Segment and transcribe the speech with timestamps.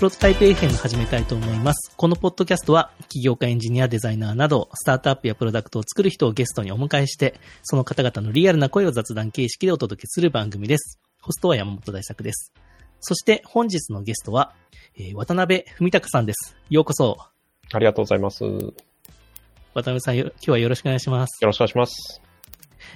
[0.00, 1.92] プロトタイプ FM 始めたいと思います。
[1.94, 10.98] このポッドキャストは、起業家エンジニア、デザイナーなど、スタートアップやプロダクトを作る人をゲストにお迎えして、その方々のリアルな声を雑談形式でお届けする番組です。
[11.20, 12.54] ホストは山本大作です。
[13.00, 14.54] そして本日のゲストは、
[14.96, 16.56] えー渡辺文隆さんです。
[16.70, 17.18] ようこそ。
[17.70, 18.42] ありがとうございます。
[18.42, 18.72] よ
[19.74, 21.44] 渡辺さんよ、今日はよろしくお願いします。
[21.44, 22.29] ろしくお願いします。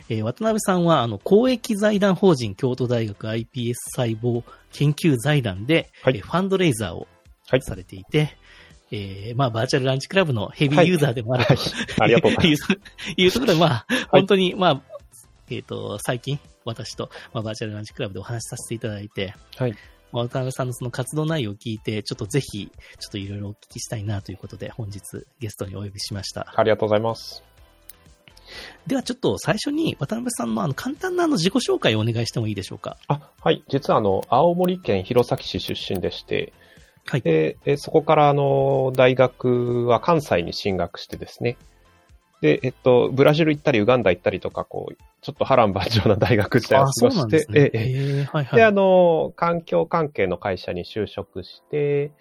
[0.09, 7.07] えー渡辺さんは、あの、公益財団法人京都大学 iPS 細胞研究財団で、はいえーファンドレイザーを
[7.49, 7.63] はい。
[7.63, 8.37] されていて、
[8.91, 11.63] えーまあ、バーチャルランチクラブのヘビーユーザーでもあると、はい。
[12.01, 12.73] ありがとうございます。
[13.17, 14.83] いうところで、まあ、本当に、まあ、
[15.51, 19.75] えっ、と、最近、私と、まあ、バーチャルランチクラブでお話しさせていただいて、はい。
[20.13, 25.01] まあ渡辺さんのその活動内容を聞いて、ちょっとぜひ、ちょっといろいろお聞きしたいなということで、本日
[25.41, 26.47] ゲストにお呼びしました。
[26.55, 27.43] ありがとうございます。
[28.87, 32.97] ではちょっと最初に渡辺さんのあの簡単なあの自己紹介をお願いしてもいいでしょうか？
[33.09, 33.65] あ、はい。
[33.69, 36.53] 実はあの、青森県弘前市出身でして、
[37.07, 37.21] はい。
[37.21, 41.57] で、えそこからあの、大学は関西に進学してですね。
[42.41, 47.71] で、えっと、ブラジル行ったり、ウガンダ行ったりとか、こう、ちょっと波乱万丈な大学時代をあ、過ごして、ね。
[47.73, 48.73] ええはいで、あはい。
[48.75, 52.13] の、環境関係の会社に就職して、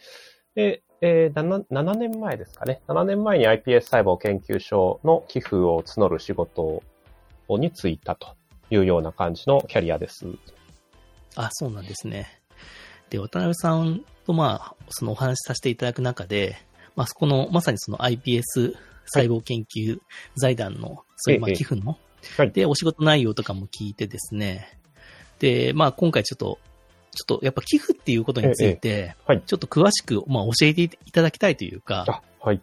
[0.55, 2.79] で、えー、7, 7年前ですかね。
[2.87, 6.81] 7年前に iPS 細胞研究所の寄付を募る仕事
[7.49, 8.37] に就いたと
[8.69, 10.25] いうような感じのキャリアです。
[11.35, 12.39] あ、そうなんですね。
[13.09, 16.55] で、渡辺さんとまあ、そのお話しさせていただく中で、
[16.95, 18.41] まあ、そこの、まさにその iPS
[19.03, 19.99] 細胞研究
[20.37, 21.97] 財団の、そういうまあええ寄付の、
[22.37, 24.79] はいで、お仕事内容とかも聞いてですね、
[25.39, 26.59] で、まあ、今回ちょっと、
[27.15, 29.41] ちょっとやっぱ寄付っていうことについて、はい。
[29.45, 32.61] ちょっと詳しく、まあ、教えていただきたいというか、あ、はい。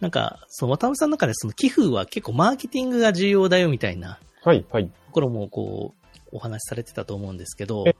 [0.00, 4.86] なんか、その渡辺さんの中でその寄付は結構マーケティングが重要だよみたいなはい、はい。
[4.86, 7.94] ところもこう、お話しされてたと思うんですけどえ、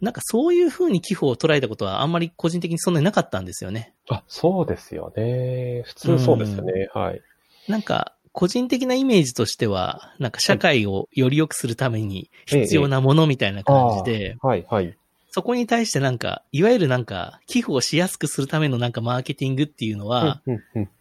[0.00, 3.94] なんかそういう風に寄付を捉えたことはあんまり個人的にそんなになかったんですよね。
[4.08, 5.82] あ、そうですよね。
[5.86, 6.88] 普通そうですよね。
[6.92, 7.20] はい。
[7.68, 14.96] なんか、個人的なイメージとしては、なんか社会をより良くするために必要なものみたいな感じで、はい、はい。
[15.34, 20.42] そこに対してなんか、いわゆるなんか、寄付をしやすくするためのなんかマーケティングっていうのは。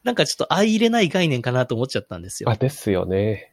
[0.05, 2.55] なんかちょっと相入れない概念かなと思っちゃったんですよあ、。
[2.55, 3.50] ですよね。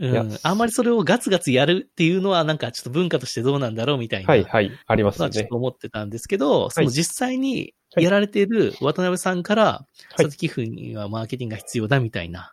[0.00, 0.38] うん。
[0.42, 4.28] あんまりそれをガツガツやるっていうのはなんかちょっと文化としてどうなんだろうみたいな。
[4.28, 4.70] はい、はい。
[4.86, 5.56] ありますよねまあちょっと。
[5.56, 9.86] 思ってたんですけど、その実際にやられている渡辺さんから、は
[10.18, 12.52] いその寄付にはマーケティングが必要だみたいな。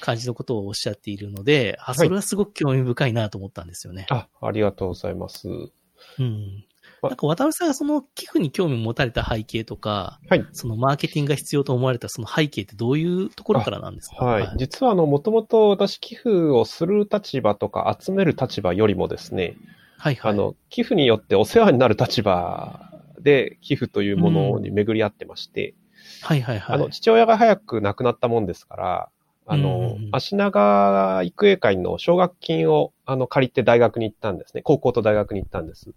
[0.00, 4.06] 感じのことをおっしゃっているので、あ、いそれはすごく興味深いなと思ったんですよね。
[4.10, 5.48] あ、ありがとうございます。
[5.48, 6.64] うん。
[7.02, 10.46] あなんか渡辺さんがその寄付に興味を持たれた背景とか、はい。
[10.52, 14.24] そのマーケティングが必要と思われたその背景ってどういうところからなんですか？
[14.24, 14.52] はい。
[14.56, 19.56] 実は、あの、もともと私、寄付をする立場とか集める立場よりもですね、
[19.98, 20.32] はいはい。
[20.32, 22.90] あの、寄付によってお世話になる立場
[23.20, 25.74] で寄付というものに巡り合ってまして、
[26.22, 26.76] はいはいはい。
[26.76, 29.08] あの、父親が早く亡くなったもんですから、
[29.48, 34.62] あうんうんのうん、足長育英会の奨学金を、あの、借りて大学に行ったんですね。
[34.62, 35.90] 高校と大学に行ったんです。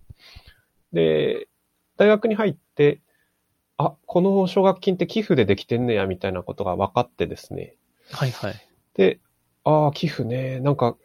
[0.94, 1.47] で、
[1.97, 3.01] 大学に入って、
[3.77, 7.75] あ、この奨学金って寄付でできてんねや、みたいなことが分かってですね。
[8.11, 8.55] はいはい。
[8.95, 9.19] で、
[9.63, 10.97] ああ、寄付ね、なんか、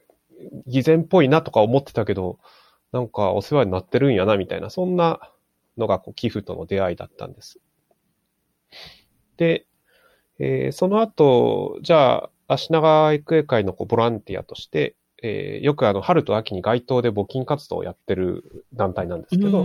[0.67, 2.39] 偽善っぽいなとか思ってたけど、
[2.93, 5.33] なんかお世話になってるんやな、みたいな、そんな
[5.77, 7.61] のがこう寄付との出会いだったんです。
[9.37, 9.67] で、
[10.39, 14.97] えーその後、じゃあ、足長育英会のこうボランティアとして、
[15.27, 19.63] えーよくあの、春と秋に街頭で募金活動をやってる団体なんですけど、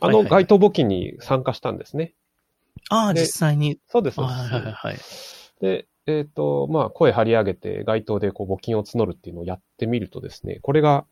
[0.00, 2.14] あの街頭募金に参加したんですね。
[2.88, 3.80] ああ、で実際に。
[3.88, 4.54] そうです、そうはいです。
[4.54, 4.96] はいはいはい。
[5.60, 11.04] で、えっ、と、まあ、声張り上げて街頭でこう募金を募るっていうのをやってみるとですね、これが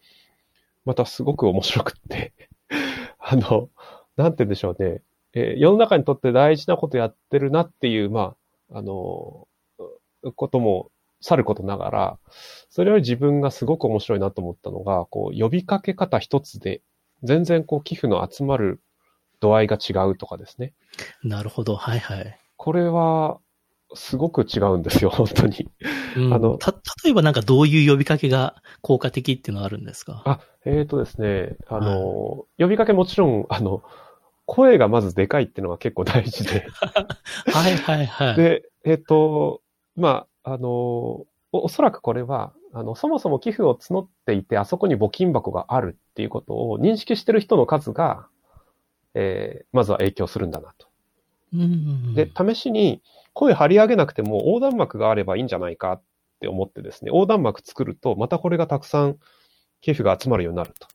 [0.85, 2.33] またすごく面白くって、
[3.19, 3.71] あの、
[4.17, 5.03] なんて言うんでしょうね、
[5.35, 8.37] えー世の中にとって大事なことやってるなっていう、ま
[8.71, 9.49] あ、あの、
[10.37, 12.19] こともさることながら、
[12.71, 16.83] それより自分がすごく面白いなと思ったのが、こう、呼びかけ方一つで、
[17.23, 18.81] 全然こう、寄付の集まる
[19.41, 20.75] 度合いが違うとかですね。
[21.23, 21.77] なるほど。
[21.77, 22.39] はいはい。
[22.57, 23.39] これは、
[23.95, 25.69] すごく違うんですよ、 本当に。
[26.17, 26.73] うんあのた、
[27.05, 30.23] 例えばなんかどういう呼びかけが効果的っていうのはあるんですか？
[30.27, 33.83] あ、えーとですね、あの、呼びかけもちろん、あの、
[34.45, 36.67] 声がまずでかいっていうのが結構大事で。
[37.53, 38.37] はいはいはい。
[38.37, 39.63] で、えっ、と、
[39.97, 48.27] まあ、あの、おおそらくこれは、あの、そもそも寄付を募っていて、あそこに募金箱があるっていうことを認識してる人の数が、
[49.15, 50.87] えーまずは影響するんだなと。
[51.55, 51.73] うんうんう
[52.11, 53.03] んで、試しに
[53.33, 56.03] 声張り上げなくても横断幕があればいいんじゃないかっ
[56.41, 59.19] て思ってですね、横断幕作ると、またこれがたくさん
[59.81, 60.89] 寄付が集まるようになると。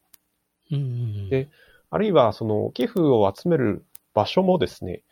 [0.71, 0.87] うんうんう
[1.25, 1.49] んで
[1.89, 3.85] あるいはその寄付を集める
[4.15, 5.03] 場所もですね、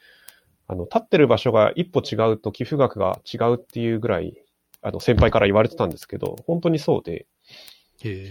[0.71, 4.41] あの、立ってる場所が一歩違うと寄付額が違うっていうぐらい、
[4.81, 7.25] あの、先輩から言われてたんですけど、本当にそうで、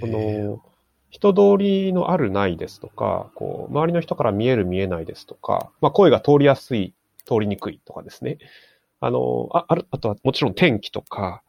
[0.00, 0.62] その、
[1.10, 6.94] 人通りのあるないですとか、こう、周りの人から見える見えないですとか、まあ声が通りやすい、
[7.26, 8.38] 通りにくいとかですね。
[9.00, 11.42] あの、あ、ある、あとはもちろん天気とか、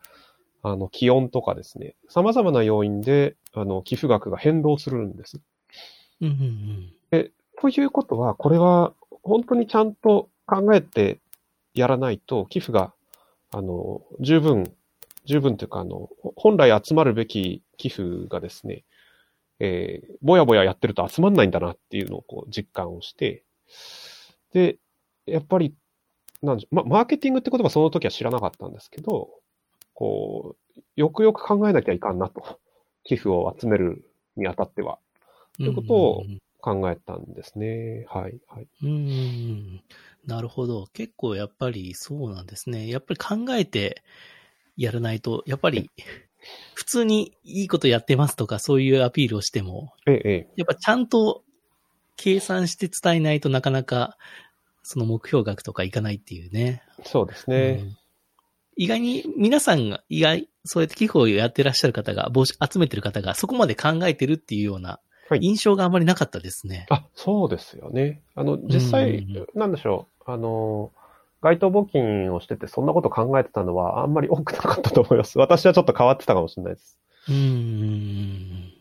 [0.62, 1.96] あの、気温とかですね。
[2.10, 5.40] 様々な要因で、あの、寄付額が変動するんです。
[6.20, 6.94] うんうんうん。
[7.12, 11.22] で、ということは、これは本当にちゃんと考えて
[11.74, 12.94] やらないと、寄付が、
[13.52, 14.74] あの、十分、
[15.24, 18.84] 十分というか、あの、本来集まるべき寄付がですね、
[19.60, 23.46] えー、ぼやぼややってると集まんないんだなっていうのをこう実感をして、
[24.54, 24.78] で、
[25.26, 25.74] やっぱり、
[26.42, 29.30] なんでま、マーケティングって言葉その時は知らなかったんですけど、
[29.94, 32.60] こう、よくよく考えなきゃいかんなと。
[33.04, 34.06] 寄付を集める
[34.36, 35.00] にあたっては。
[35.58, 36.24] ということを
[36.62, 38.06] 考えたんですね。
[38.10, 38.68] はい、はい。
[38.84, 39.82] うん。
[40.26, 40.88] なるほど。
[40.94, 42.88] 結構やっぱりそうなんですね。
[42.88, 44.04] やっぱり考えて
[44.78, 45.90] やらないと、やっぱり
[46.74, 51.44] 普通にいいことやってますとかそういうアピールをしても、ええ、やっぱちゃんと
[52.16, 54.18] 計算して伝えないとなかなか
[54.84, 56.84] その目標額とかいかないっていうね。
[57.04, 57.80] そうですね。
[57.82, 57.98] うん
[58.78, 65.02] 意外に皆さんが意外、そうやって寄付をやってらっしゃる方が、募集、集めてる方がそこまで考えてるっていうような
[65.38, 66.86] 印象があまりなかったですね。
[66.90, 68.22] はい、あ、そうですよね。
[68.36, 69.26] あの、実際、
[69.56, 70.32] なんでしょう。
[70.32, 70.92] あの、
[71.42, 75.40] 街頭募金をしててそんなこと考えてたのはあんまり多くなかったと思います。
[75.40, 77.00] 私はちょっと変わってたかもしれないです。
[77.30, 78.74] うん。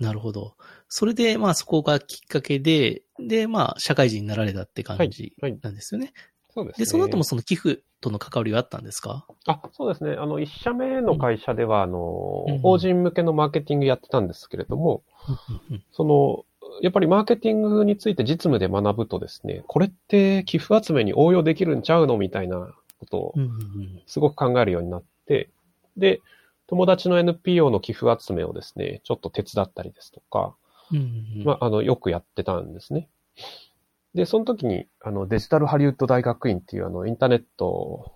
[0.00, 0.54] なるほど。
[0.88, 6.06] それで、まあそこがきっかけで、で、まあ社会人になられたって感じなんですよね。
[6.06, 6.22] はいはい
[6.58, 6.84] そうですね。
[6.84, 9.26] で、その後もその寄付との関わりはあったんですか？
[9.46, 10.16] あ、そうですね。
[10.18, 15.02] あの、一社目の会社では、あの、うん、法人向けのマーケティングやってたんですけれども、
[15.70, 16.44] うん、その、
[16.82, 23.34] やっぱりマーケティングについて実務で学ぶとですね、これって寄付集めに応用できるんちゃうのみたいなことを
[24.06, 25.50] すごく考えるようになって、
[25.96, 26.20] で、
[26.66, 30.54] 友達の NPO の寄付集めをですね、ちょっと手伝ったりですとか、
[31.44, 33.08] まあ、あの、よくやってたんですね。
[34.14, 38.12] で、その時に、あの、デジタルハリウッド大学院っていう、あの、インターネット、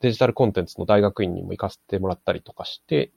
[0.00, 3.10] デジタルコンテンツの大学院にも行かせてもらったりとかして、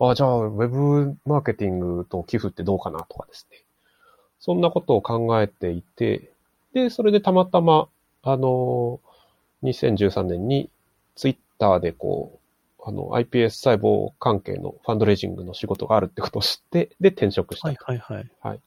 [0.00, 3.64] ああ、じゃあ、ウェブマーケティングと寄付ってどうかなとかですね。
[4.40, 6.32] そんなことを考えていて、
[6.72, 7.88] で、それでたまたま、
[8.22, 9.00] あの、
[9.62, 10.68] 2013年に
[11.14, 12.40] ツイッターでこ
[12.78, 17.68] う、あの、iPS 細胞関係のファンドレイジングの仕事があるってことを知って、で、転職した。
[17.68, 18.30] はいはいはい。
[18.40, 18.60] はい。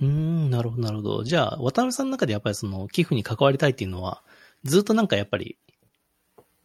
[0.00, 1.24] うん、なるほど、なるほど。
[1.24, 4.22] じゃあ、渡辺さんの中でやっぱりその寄付に関わりたいっていうのは、
[4.64, 5.56] ずっとなんかやっぱり、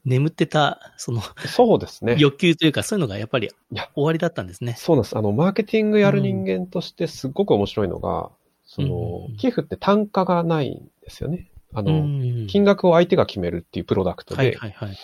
[0.04, 2.16] 眠ってた、その、そうですね。
[2.18, 3.52] 欲求というか、そういうのがやっぱり
[3.94, 4.74] 終わりだったんですね。
[4.78, 5.18] そうなんです。
[5.18, 8.30] あの、マーケティングやる人間としてすっごく面白いのが、うん、
[8.66, 11.52] その、寄付って単価がないんですよね。
[11.74, 14.42] あの、うん、金額を相手が決めるっていうプロダクトで。
[14.42, 14.98] はいはいはい。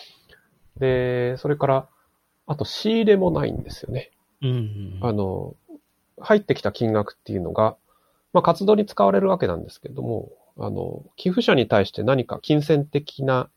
[0.80, 1.88] で、それから、
[2.48, 4.12] あと仕入れもないんですよね。
[4.42, 5.56] うん、あの、
[6.20, 7.76] 入ってきた金額っていうのが、
[8.34, 13.50] まあ、活動に使われるわけなんですけども、あの、寄付者に対して何か金銭的な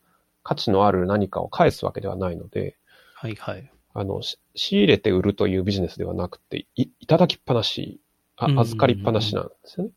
[0.43, 2.77] 価値のある何かを返すわけではないので、
[3.15, 3.71] はいはい。
[3.93, 4.39] あの、仕
[4.77, 7.99] 入れて売るというビジネスではなくて、いいただきっぱなし、
[8.37, 9.91] あ預かりっぱなしなんですよね。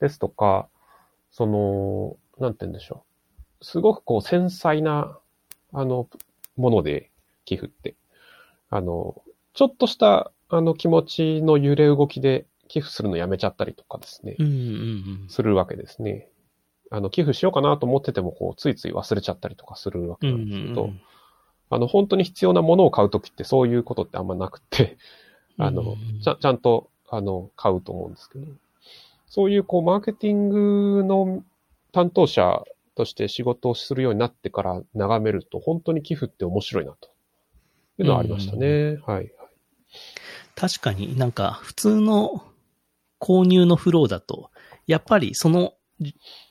[0.00, 0.68] ですとか、
[1.30, 3.04] その、なんて言うんでしょ
[3.60, 3.64] う。
[3.64, 5.18] すごくこう繊細な、
[5.72, 6.08] あの、
[6.56, 7.10] もので、
[7.44, 7.94] 寄付って。
[8.68, 9.22] あの、
[9.54, 16.28] ちょっとした、あの気持ちの揺れ動きで寄付するのやめちゃったりとかですね、うんうんうん、するわけですね。
[16.90, 21.00] あの、寄付しようかなと思ってても、こう、ついつい忘れちゃったりとかするわけなんですけど、うんうんうん、
[21.70, 24.96] あの、本当に必要なものを買うときってそういうことってあんまなくて、
[25.58, 28.46] あの、うんうん、ちゃ、ちゃんと、あの、買うと思うんですけど、
[29.28, 31.42] そういう、こう、マーケティングの
[31.92, 32.62] 担当者
[32.94, 37.08] として仕事をするようになってから眺めると、本当に寄付って面白いな、と
[37.98, 38.66] いうのはありましたね。
[38.66, 39.32] うんうん、はい。
[40.56, 42.42] 確かになんか、普通の
[43.20, 44.50] 購入のフローだと、
[44.86, 45.74] やっぱりその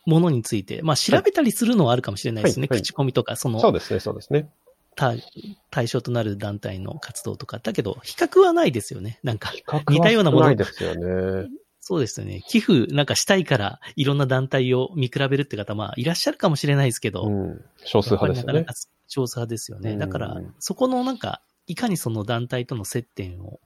[0.06, 2.68] ものについて、まあ調べたりするのはあるかもしれないですね。
[2.68, 4.48] はいはい、口コミとか、その、そうですね、そうですね。
[4.94, 5.22] 対
[5.70, 7.58] 対象となる団体の活動とか。
[7.58, 9.20] だけど、比較はないですよね。
[9.22, 9.52] なんか、
[9.90, 10.46] 似たようなもの。
[10.46, 11.48] ないですよね。
[11.80, 12.42] そうですよね。
[12.48, 17.28] 寄付なんかしたいからいろんな団体を見比べるって方、まあいらっしゃるかもしれないですけど。
[17.28, 18.52] うん、少数派ですよね。
[18.60, 19.96] なかなか少数派ですよね。
[19.96, 23.60] だから、そこのなんか、いかにその団体との接点を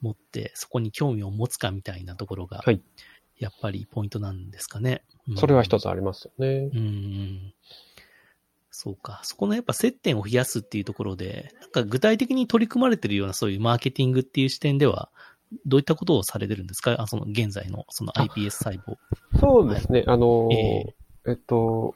[0.00, 2.62] 持って、そこに興味を持つかみたいなところが、
[3.38, 5.02] やっぱりポイントなんですかね。
[5.28, 6.70] うん、それは一つありますよね。
[6.72, 7.54] うん。
[8.70, 9.20] そうか。
[9.24, 15.10] そこのやっぱ接点を増やすっていうところで、なんか具体的に取り組まれてるようなそういうマーケティングっていう視点では
[15.64, 17.00] どういったことをされてるんですか？
[17.00, 18.96] あその現在のその iPS 細胞。
[19.38, 20.04] そうですね。
[20.06, 20.94] あの、え
[21.26, 21.94] えっと、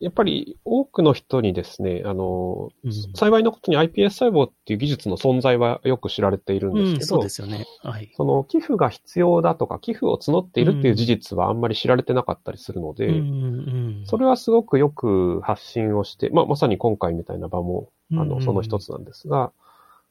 [0.00, 2.92] やっぱり多くの人にですね、あの、うん。
[3.14, 7.64] 幸いなことに iPS 細胞っていう技術の存在はよく知られているんうん、ですけどそうで、すよね。
[7.82, 8.10] はい。
[8.16, 18.32] その寄付が必要だとか寄付を募っているっていう事実はあんまり知られてなかったりするので、うんうんそれはすごくよく発信をして、まあ、まさに今回みたいな場も、あの、うん。
[18.32, 19.52] うんその一つなんですが、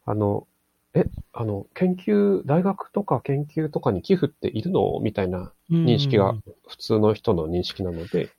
[0.05, 0.47] あの、
[0.95, 4.99] え、あの、研究、大学とか研究とかに寄付っているの？
[5.01, 6.43] みたいな認識がうん。
[6.67, 8.29] 普通の人の認識なので、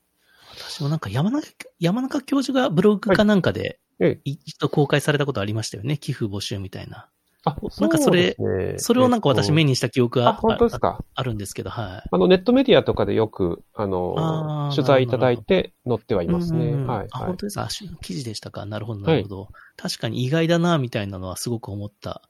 [0.58, 1.46] 私もなんか山中、
[1.78, 5.98] 山中教授がブログかなんかでええ、一度公開されたことありましたよね。
[5.98, 7.08] 寄付募集みたいな。
[7.44, 8.36] あ、なんかそれ
[8.76, 10.98] それをなんか私目に、にした記憶あ、が本当ですか？
[11.00, 12.08] ああるんですけど、はい。
[12.10, 16.64] あの、ネットメディアとかでよく、あのあー、取材いただいて載ってはいますね。
[16.72, 17.08] うんはい。
[17.10, 17.68] あ、はい本当ですか？
[18.00, 18.66] 記事でしたか？
[18.66, 19.48] なるほど、なるほど。
[19.76, 22.22] 確かに意外だな、みたいなのはすごく思った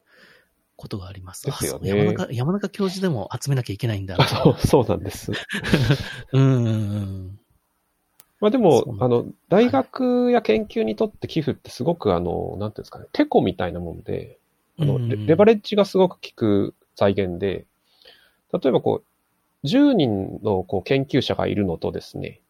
[0.76, 1.46] ことがあります。
[1.46, 4.28] ですよねあそう山中、山中教授でも集めなきゃいけないんだなあ。
[4.28, 5.32] そう、そうなんです。
[6.32, 7.38] うんうんうん。
[8.40, 14.38] まあでも、あの、大学や研究にとって寄付ってすごくあの、なんていうんですかね、テコみたいなもんで、
[14.78, 17.66] あの、うんレレバレッジがすごく効く財源で、
[18.52, 19.02] 例えばこ
[19.62, 22.40] う、10人のこう研究者がいるのとですね、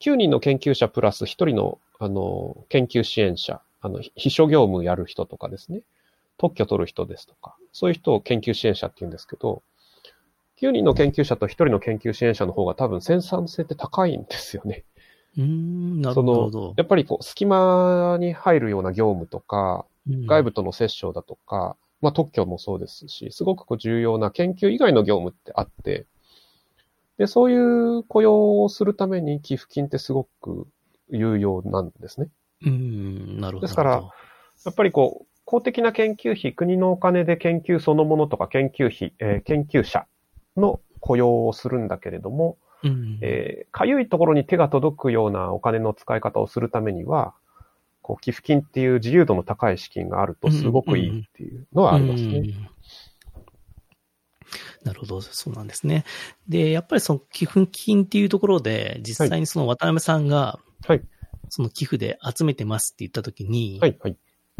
[0.00, 5.82] 9人の研究者プラス1人の、あの、研究支援者、あの、秘書業務やる人とかですね、
[6.36, 9.62] 特許取る人ですとか、そういう人を研究支援者って言うんですけど、
[10.60, 14.84] 9人の研究者と1人の研究支援者の方が多分生産性って高いんですよね。
[15.36, 16.74] うーん、なるほど。
[16.76, 26.06] やっぱりこう、隙間に入るような業務とか、うん外部との接触だとか、まあ特許もそうですし、すごくこう重要な研究以外の業務ってあって、
[27.18, 30.66] で、そういう雇用をするために寄付金ってすごく
[31.10, 32.30] 有用なんですね。
[32.64, 33.66] うん、なるほど。
[33.66, 33.90] ですから
[34.64, 40.06] やっぱりこう、公的な研究費、国のお金で研究そのものとか研究費、えー研究者
[40.58, 47.34] の雇用をするんだけれども、うん、えーかゆいところに手が届くようなお金の使い方をするためには、
[48.02, 52.38] こう寄付金っていう自由度の高い資金があるとすごくいいっていうのはありますね。
[52.38, 52.68] うん
[54.82, 56.04] なるほど、そうなんですね。
[56.48, 61.02] で、やっぱりその寄付金っていうところで、実際にその渡辺さんが、はい。
[61.50, 64.16] その寄付で集めてますって言ったときに、はい、はい。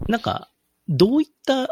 [0.09, 0.51] なんか、
[0.89, 1.69] どういった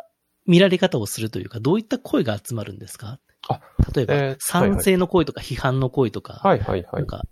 [0.47, 3.21] 見られ方をするというか、どういった声が集まるんですか？
[3.49, 3.61] あ、
[3.95, 7.07] 例えば、えーはいはい賛成の声とか批判の声とか、はい、はい、はいなん。
[7.07, 7.23] か、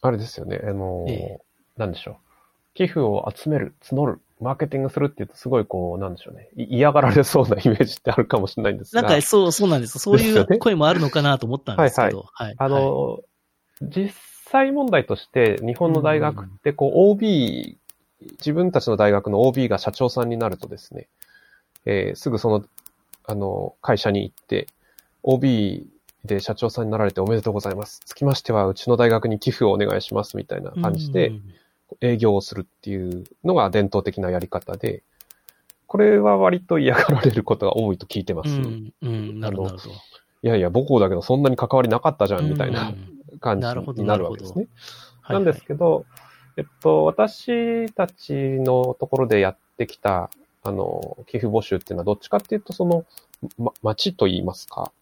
[0.00, 0.60] あれですよね。
[0.62, 1.40] あのーええ
[1.78, 2.16] なんでしょう。
[2.74, 6.48] 寄付を集める、募る、マーケティングするって言うとすごいこう、なんでしょうね。
[6.56, 9.02] い嫌がられそうなイメージってあるかもしれないんですが。
[9.02, 9.98] なんかそう、そうなんです。
[9.98, 12.54] そういう声もあるのかなと思ったんですけど、はい。
[12.58, 13.20] あはいの、
[13.80, 14.12] 実
[14.50, 17.78] 際問題として、日本の大学って、こう、OB、
[18.32, 21.08] 自分たちの大学の OB が社長さんになるとですね、
[21.86, 22.64] えーすぐその、
[23.24, 24.66] あの、会社に行って、
[25.22, 25.86] OB
[26.24, 28.00] で社長さんになられておめでとうございます。
[28.04, 31.42] つきましては、うちの大学に寄付をお願いします、みたいな感じで、うん
[32.00, 35.02] 営業をするっていうのが伝統的なやり方で、
[35.86, 38.48] これは割と嫌がられることが多いと聞いてます。
[38.48, 39.68] いうん、うん、なるほど。
[39.68, 39.94] なるほど
[40.42, 44.66] やいや、母校だけどそんなに関わりなかったじゃん、みたいなうん感じになるわけですね。
[45.22, 46.04] はいなんですけど、
[46.56, 50.30] えっと、私たちのところでやってきた、
[50.62, 53.04] あの、寄付募集っていうのはどっちかっていうと、その、
[53.58, 54.92] ま、町といいますか、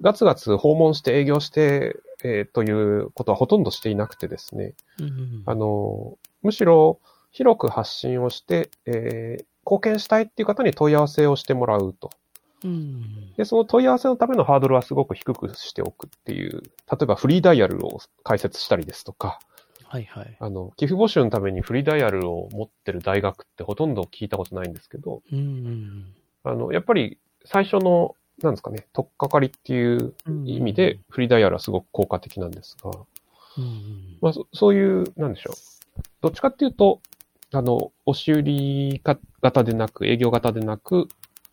[0.00, 7.00] ガツガツ訪問して営業して、えーということはほとんどしていなくてですね、うんあの、むしろ
[7.32, 12.10] 広く発信をして、えー貢献したいっていう方に問い合わせをしてもらうと。
[12.64, 13.32] うん。
[13.36, 19.40] で、その問い合わせのためのハードルはすごく低くしておくっていう、例えばフリーダイヤルを開設したりですとか、
[19.92, 20.36] はいはい。
[20.40, 26.06] あの、寄付募集のためにフリーダイヤルを持ってる大学ってほとんど聞いたことないんですけど、うん
[26.44, 30.14] あの、やっぱり最初の、なんですかね、取っかかりっていう
[30.46, 32.90] 意味で、フリーダイヤルはすごく効果的なんですが、
[33.58, 36.00] うんまあ、そそういう、なんでしょう。
[36.22, 37.02] どっちかっていうと、
[37.52, 41.08] あの、押し売りか型でなく、営業型でなく、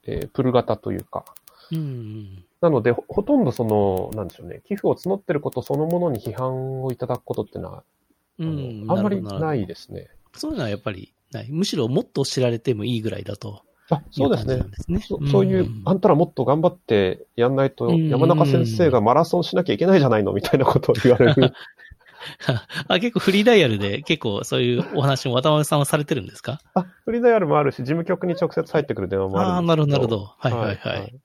[0.05, 1.25] えープル型というか、
[1.74, 7.84] うんなので、ほほとんどその、なんでしょうね、寄付を募ってることそのものに批判をいただくことってのは、
[8.39, 10.08] うんあんまりないですね。
[10.34, 11.51] そういうのはやっぱりない。
[11.51, 14.58] むしろもっと知られてもいいぐらいだとあ、いそううですね。
[14.58, 15.00] ですね。
[15.01, 21.53] そそういう、あんたらもっと頑張ってやんないと、うん山中先生がマラソンしなきゃいけないじゃないのみたいなことを言われる。
[22.89, 26.60] あ結構フリーダイヤルで結構そういうお話も渡辺さんはされてるんですか？
[26.74, 30.34] あ、フリーダイヤルもあるし、事務局に直接入ってくる電話もああー、あるんなるほど、なるほど。
[30.38, 31.15] はいはいはい。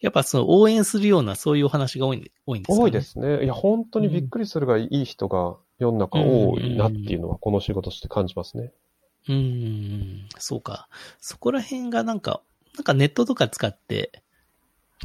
[0.00, 3.44] やっぱその応援するようなそういうお話が多い多いんですか、ね、多いですね。
[3.44, 8.72] いや、本当にびっくりするがいい人が世の中多いなっていうのは、この仕事して感じますね。
[9.28, 10.88] うん、そうか。
[11.20, 12.20] そこら辺がなん。
[12.20, 12.42] か、
[12.76, 12.84] なん。
[12.84, 14.22] かネットとか使って、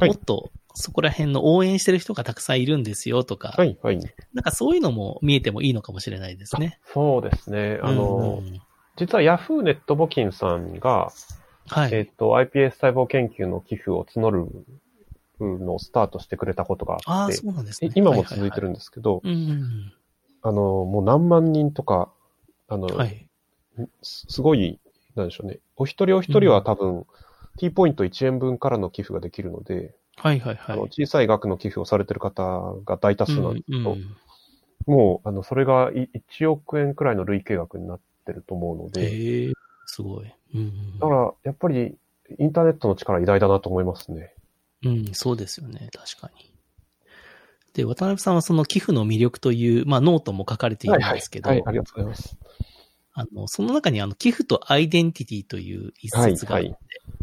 [0.00, 2.60] もっとそこら辺の応援してる人がたくさん。
[2.60, 2.82] いるん。
[2.82, 4.00] ですよとか、はい、はい。
[4.32, 4.42] なん。
[4.42, 6.78] かそういうのも見えてもいいのかもしれないですね。
[6.84, 7.78] そうですね。
[7.82, 8.60] あの、うん。
[8.96, 10.78] 実は Yahoo ネット募金さん。
[10.78, 11.10] が、
[11.68, 11.94] はい。
[11.94, 14.48] えっ、と、iPS 細胞研究の寄付を募る
[15.40, 17.64] のをスタートしてくれたことがあ、って、そうなん。
[17.64, 17.90] ですね。
[17.94, 18.74] 今も続いてるん。
[18.74, 19.92] ですけど、うん。
[20.42, 22.10] あの、もう何万人とか、
[22.68, 22.98] あの、うんうん。
[22.98, 23.26] はい。
[24.02, 24.78] すすごい、
[25.14, 25.58] なんでしょうね。
[25.76, 27.06] お一人お一人は多分、
[27.56, 30.76] T ポイント1円分からの寄付ができるので、はいはいはい。
[30.76, 34.16] あの小さい額の寄付をされてる方が大多数なんですけど、うんうん
[34.86, 39.52] もう、あの、それがい1億円くらいの累計額になってると思うので、へえ、
[39.86, 40.32] すごい。
[40.54, 41.96] うんだから、やっぱり、
[42.38, 44.34] インターネットの力偉大だなと思いますね。
[44.82, 46.49] うん、うん、そうですよね、確かに。
[47.74, 52.36] で、渡辺さんはその寄付の魅力という、まあノートも書かれているんですけど、はい、ありがとうございます。
[53.12, 56.70] あの、その中にあの、寄付とアイデンティティという一節があって、はい。
[56.70, 56.74] はい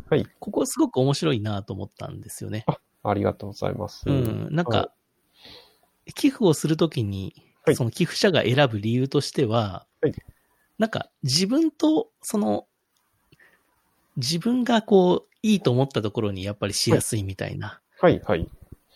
[0.10, 2.66] はいここすごく面白いなと思ったんですよね。
[3.04, 4.04] ありがとうございます。
[4.08, 4.92] うん、なんはか、
[6.16, 7.34] 寄付をするときに、
[7.66, 7.76] はい。
[7.76, 10.14] その寄付者が選ぶ理由としては、はい。
[10.78, 12.68] なんか自分と、その、
[14.16, 17.82] 自分がこう、いいと思ったところにやっぱりしやすいみたいな。
[18.00, 18.48] はい、はい。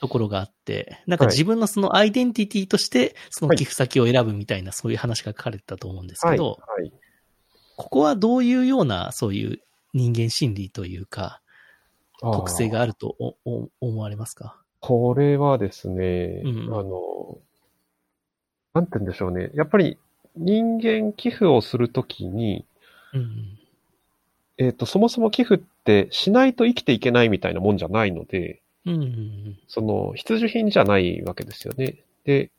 [0.02, 6.92] ところがあって、なんか自分のそのアイデンティティとして、その寄付先を選ぶみたいな、そういう話が書かれてたと思うんですはい、けど、はい。
[7.78, 9.60] ここはどういうような、そういう
[9.94, 11.42] 人間心理というか、
[12.20, 14.60] 特性があるとおお思われますか？
[14.80, 17.38] これはですね、うんあの、
[18.74, 19.52] なんて言うんでしょうね。
[19.54, 19.98] やっぱり
[20.36, 22.66] 人間寄付をするときに、
[23.14, 23.60] うん。
[24.58, 29.60] えっ、と、そもそも寄付ってしないと生きていけないみたいなもんじゃないので、うん。
[29.68, 32.04] その必需品じゃないわけですよね。
[32.26, 32.52] で、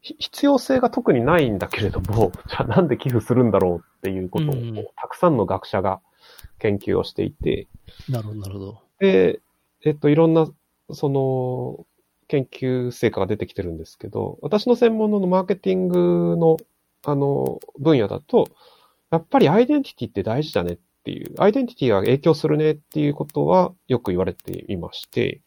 [0.00, 6.00] ひ必要性が特にないんだけれども、 じゃあなんで寄付するんだろうっていうことを、うんたくさんの学者が
[6.58, 7.66] 研究をしていて、
[8.08, 8.82] なるほど、なるほど。
[8.98, 9.40] で、
[9.84, 10.48] えっと、いろんな、
[10.90, 11.86] その、
[12.28, 16.58] 研究成果が出てきてるんですけど、私の専門のマーケティングの、
[17.04, 18.48] あの、分野だと、
[19.10, 20.78] やっぱりアイデンティティって大事だねっ
[21.08, 25.40] ていう、アイデンティティが影響するねっていうことはよく言われていまして、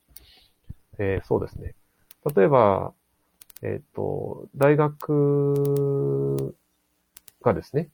[0.97, 1.75] えーそうですね。
[2.35, 2.93] 例えば、
[3.61, 6.55] えっ、と、大学
[7.41, 7.89] がですね、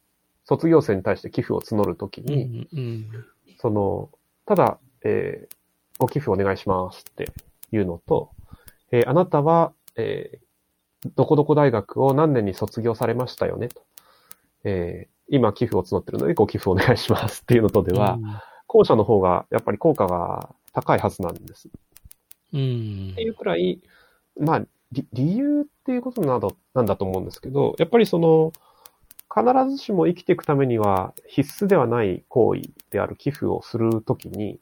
[0.45, 2.67] 卒業生に対して寄付を募るときうに、ん。
[2.73, 3.09] うん。
[3.59, 4.09] その、
[4.45, 5.55] ただ、えー
[5.99, 7.31] ご寄付お願いしますって
[7.71, 8.29] いうのと、
[8.91, 10.47] えーあなたは、えー
[11.15, 13.81] どこどこ大学を何年に卒業されましたよねと。
[14.63, 18.17] えー今寄付を募ってるのでご寄付お願いしますっていうのとでは、
[18.67, 21.69] 後者の方がやっぱり効果が高いはずなんです。
[22.53, 23.09] うん。
[23.13, 23.79] っていうくらい、
[24.39, 28.53] まあ、理理由っていうことなど、なんだと思うんですけど、やっぱりその、
[29.33, 34.59] 必ずしも生きていくためには必須ではない行為である寄付をするときに、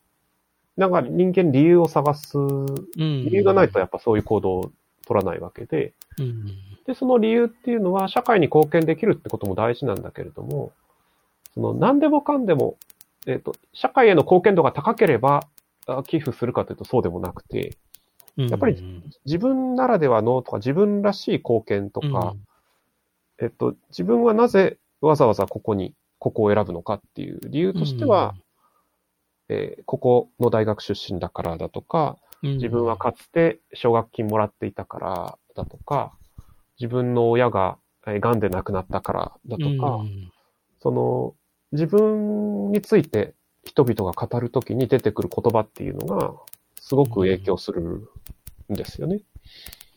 [0.75, 2.65] なんか人間理由を探す、うん。
[2.97, 4.71] 理由がないとやっぱそういう行動を
[5.05, 6.45] 取らないわけで、うん。
[6.85, 10.71] で、その理由っていうのは社会に貢献できるってことも大事なんだけれども、
[11.53, 12.77] その何でもかんでも、
[13.27, 15.47] えっ、と、社会への貢献度が高ければ、
[15.87, 17.77] あ寄付するかというとそうでもなくて、
[18.37, 18.49] うん。
[18.49, 22.35] やっぱり自分ならではのとか自分らしい貢献とか、
[23.41, 28.45] えっと、自分はなぜわざわざここに、ここを選ぶのかっていう理由としては、、えー
[29.85, 36.13] ここの大学出身だからだとか、うん自分はかつて奨学金もらっていたからだとか、
[36.79, 37.77] 自分の親が
[38.07, 40.31] えー癌で亡くなったからだとか、うん
[40.79, 41.35] その、
[41.71, 46.33] 自分について人々が語るときに出てくる言葉っていうのが、
[46.79, 48.07] すごく影響する
[48.71, 49.21] んですよね。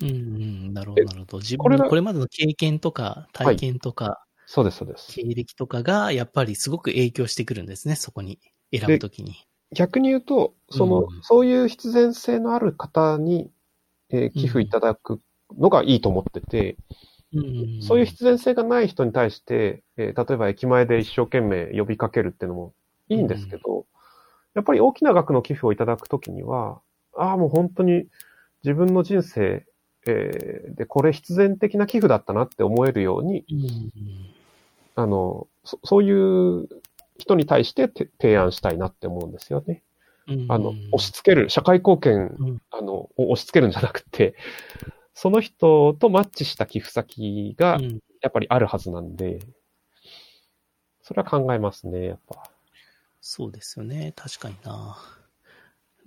[0.01, 1.39] うんうん、なるほど、なるほど。
[1.39, 5.13] 自分のこれまでの経験とか、体験とか、そうです、そうです。
[5.13, 8.39] 経歴とかが、やっぱりすごく影響してくるんですね、そこに
[8.73, 9.35] 選ぶときに。
[9.73, 11.23] 逆に言うと、その、うん。
[11.23, 13.51] そういう必然性のある方に、
[14.11, 15.21] えー寄付いただく
[15.59, 16.77] のがいいと思ってて、
[17.35, 17.83] うん。
[17.83, 22.73] そういう必然性がない人に対して、えー例えば駅前で一生懸命呼びかけるっていうのも
[23.09, 23.87] いいんですけど、
[24.55, 26.81] やっぱり大きな額の寄付をいただくときには、
[27.17, 28.07] ああ、もう本当に
[28.65, 29.67] 自分の人生、
[30.07, 33.93] えーで、これ必然的な寄付だったなって思えるように、うん。
[34.97, 36.69] あの、そそういう
[37.19, 39.83] 人に対してて提案したいなって思うんですよね。
[40.29, 44.35] うんあの、押し付ける、社会貢献うんあの、を押し付けるんじゃなくて、
[45.15, 49.39] その人とマッチした寄付先がうんやっぱりあるはずなんで、
[51.03, 52.51] それは考えますね、やっぱ。
[53.21, 54.13] そうですよね。
[54.17, 54.99] 確かにな。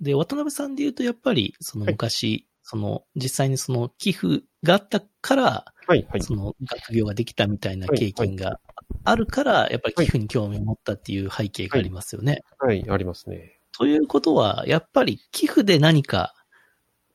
[0.00, 6.22] で、渡辺さんで言うと、やっぱり、そのはい昔、その、実際にその寄付があったから、はい、はい。
[6.22, 8.60] その学業ができたみたいなはい経験が
[9.04, 12.42] あるから、やっぱり寄付に興味を持ったっていう背景がありますよね。
[12.58, 13.58] はい、ありますね。
[13.76, 16.34] ということは、やっぱり寄付で何か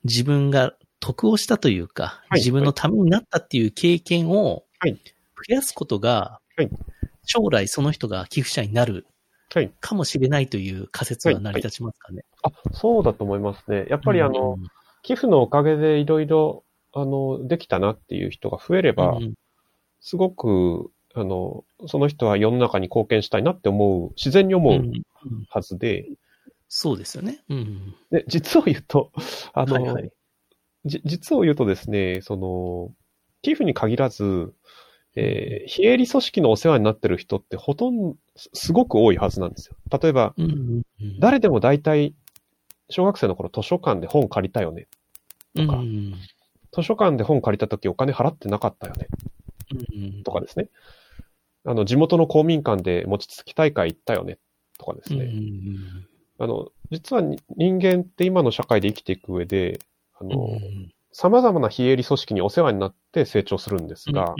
[0.03, 4.93] 自分が得をしたというか、はい自分のためになったっていう経験をはい
[5.47, 6.69] 増やすことが、はい
[7.29, 9.05] 将来その人が寄付者になる
[9.53, 9.71] はい。
[9.79, 12.23] かもしれないという仮説は成り立ちますかね？
[12.43, 13.85] あ、そうだと思いますね。
[13.89, 14.67] やっぱりあの、うん
[15.03, 19.33] 寄付のおかげでいろいろ、あの、できたなっていう人が増えれば、うん
[19.99, 25.03] すごく、あの、その人は世の中に貢献したいなって思う、自然に思ううん
[25.49, 26.05] はずで、
[26.69, 27.43] そうですよね。
[27.49, 27.95] うん。
[28.11, 29.11] で、実を言うと、
[29.53, 30.11] あの、はいはい
[30.85, 32.93] じ実を言うとですね、その、
[33.41, 34.53] 寄付に限らず、
[35.15, 39.75] えー非営利組織のお世話になってる人ってほとんど、すすごく多いはずなんですよ。
[39.99, 42.13] 例えば、うんうんうん、誰でも大体、
[42.89, 44.87] 小学生の頃図書館で本借りたよね。
[45.55, 46.13] うんかうん
[46.73, 49.07] 図書館で本借りた時お金払ってなかったよね。
[49.93, 50.69] うんとかですね。
[51.65, 54.37] あの、地元の公民館で餅つき大会行ったよね。
[54.77, 55.25] とかですうんね。
[55.25, 56.07] うん
[56.39, 59.79] あの、実はに人間って今の社会で生きていく上で、
[60.13, 64.35] あうんの、うん様々な非営利組織にお世話になって成長するんですが、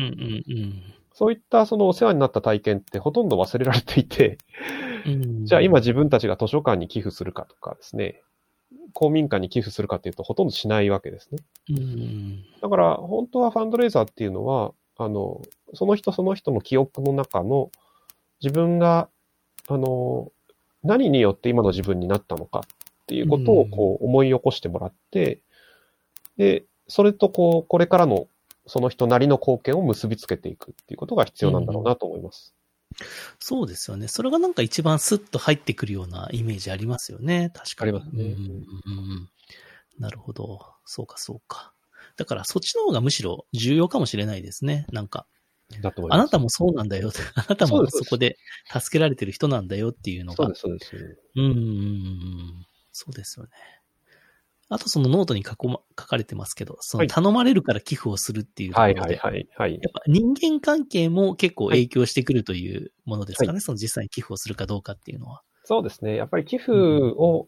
[1.12, 4.38] そういったそのお世話になった体験ってほとんど忘れられていて、
[5.46, 8.22] じゃあ今自分たちが図書館に寄付するかとかですね、
[8.93, 11.39] 公民館に寄付するかっていうとほとんどしないわけですね。
[11.69, 15.41] うんだから本当はファンドレイザーっていうのは、あの、
[15.73, 17.71] その人その人の記憶の中の
[18.41, 19.10] 自分が、
[19.67, 20.32] あの、
[20.84, 25.41] 何によって今の自分になったのかっていうことをこう思い起こしてもらって、
[26.38, 28.27] で、それとこう、これからの
[28.65, 32.53] その人なりの貢献を結びつけていくっていうことが必要なんだろうなと思います。
[33.39, 34.08] そうですよね。
[34.08, 37.52] それがなんか一番スッと入ってくるようなイメージありますよね。
[37.54, 37.91] 確かに。
[37.91, 38.41] ありますねうんうんう
[39.15, 39.30] ん
[40.00, 40.60] なるほど。
[40.86, 41.73] そうか、そうか。
[42.17, 44.86] だからそっちの方がむしろ重要かもしれないですね。
[44.91, 45.26] なんか。
[46.10, 47.12] あなたもそうなんだよ。
[47.36, 48.38] あなたもそこで
[48.71, 50.56] 助けられてる人なんだよっていうのが。
[50.56, 51.19] そうです、そうです。
[51.36, 52.67] うんうんうんうん。
[52.93, 53.52] そうですよね。
[54.69, 59.73] あとそのノートに書こま書かれてますけど、そのはい頼まれるから寄付をするっていうところで、はいはいはいはい。
[59.73, 65.41] やっぱ人間関係も結構影響してくるというものですかね、その実際に寄付をするかどうかっていうのは。
[65.63, 66.15] そうですね。
[66.15, 67.47] やっぱり寄付を、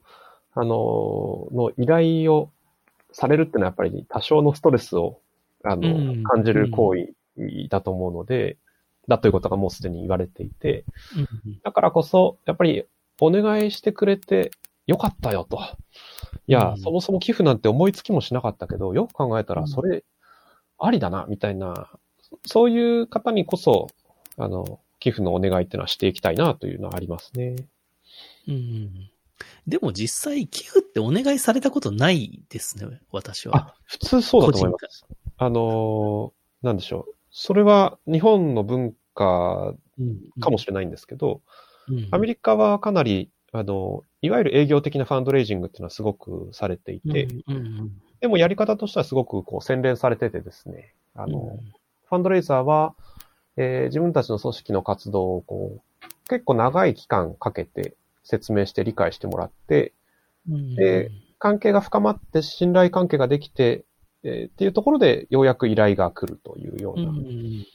[0.53, 2.51] あの、の依頼を
[3.11, 5.19] されるっていうのはやっぱり多少のストレスを、
[5.63, 8.57] あの、うん感じる行為だと思うので、
[9.07, 10.85] だということがもうすでに言われていて、
[11.45, 11.59] うん。
[11.63, 12.85] だからこそ、やっぱり
[13.19, 14.51] お願いしてくれて
[14.89, 15.59] よかったよと。
[16.47, 20.03] いや、うんそもそも寄付なんて思いつきもしなかったけど、よく考えたうんらそれ
[20.79, 21.89] ありだな、みたいな、
[22.45, 23.87] そういう方にこそ、
[24.37, 27.55] あの、寄付のお願いっていうのはしていきたいなというのはありますね。
[28.47, 29.09] うんうん
[29.67, 35.05] でも実際寄付ってお願いされたことないですね、私はあ。、普通そうだと思います。
[35.37, 37.15] あのーなんでしょう。
[37.31, 39.75] それは日本の文化
[40.41, 41.41] かもしれないんですけど、
[41.87, 51.57] れないアメリカはかなり、あの、いわゆる営業的なファンドレイジングっていうのはすごくされていて、うんうんでもやり方としてはすごくこう洗練されててですね、あの、うん。
[51.57, 52.93] ファンドレイザーは、
[53.55, 59.93] えー自分たちの組織の活動をこう、結構長い期間かけて説明して理解してもらって、
[60.49, 63.85] うんで関係が深まって信頼関係ができて、
[64.23, 67.11] えーっていうところでようやく依頼が来るというよううんな。
[67.11, 67.65] うん。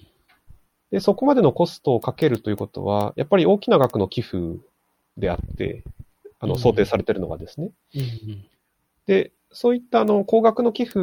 [0.91, 4.59] で、そこまでのコストをかけるということは、やっぱり大きな額の寄付
[5.17, 5.85] であって、
[6.41, 7.71] あの、うん想定されているのがですね。
[7.95, 8.45] うん
[9.07, 11.01] で、そういったあの、高額の寄付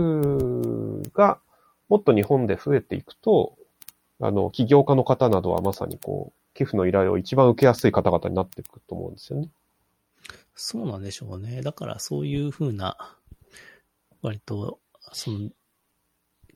[1.14, 1.40] が
[1.88, 3.58] もっと日本で増えていくと、
[4.20, 9.50] あの、起業家の方などはまさにこう、寄付の依頼を一番受けやすい方々になっていくと思うんですよね。
[10.56, 11.62] そうなんでしょうね。
[11.62, 12.98] だからそういうふうな、
[14.22, 14.80] 割と、
[15.14, 15.50] その、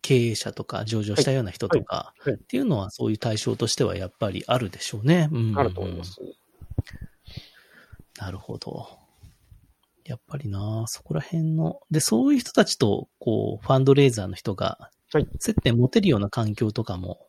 [0.02, 5.30] 経営者とか上場したような人とかはいはいっていうのはそういう対象としてはやっぱりあるでしょうね。
[5.32, 6.22] うんあると思います。
[8.18, 8.88] なるほど。
[10.06, 17.20] やっぱりなそこら辺の、で、そういう人たちと、こう、ファンドレイザーの人がはい、接点持てるような環境とかも、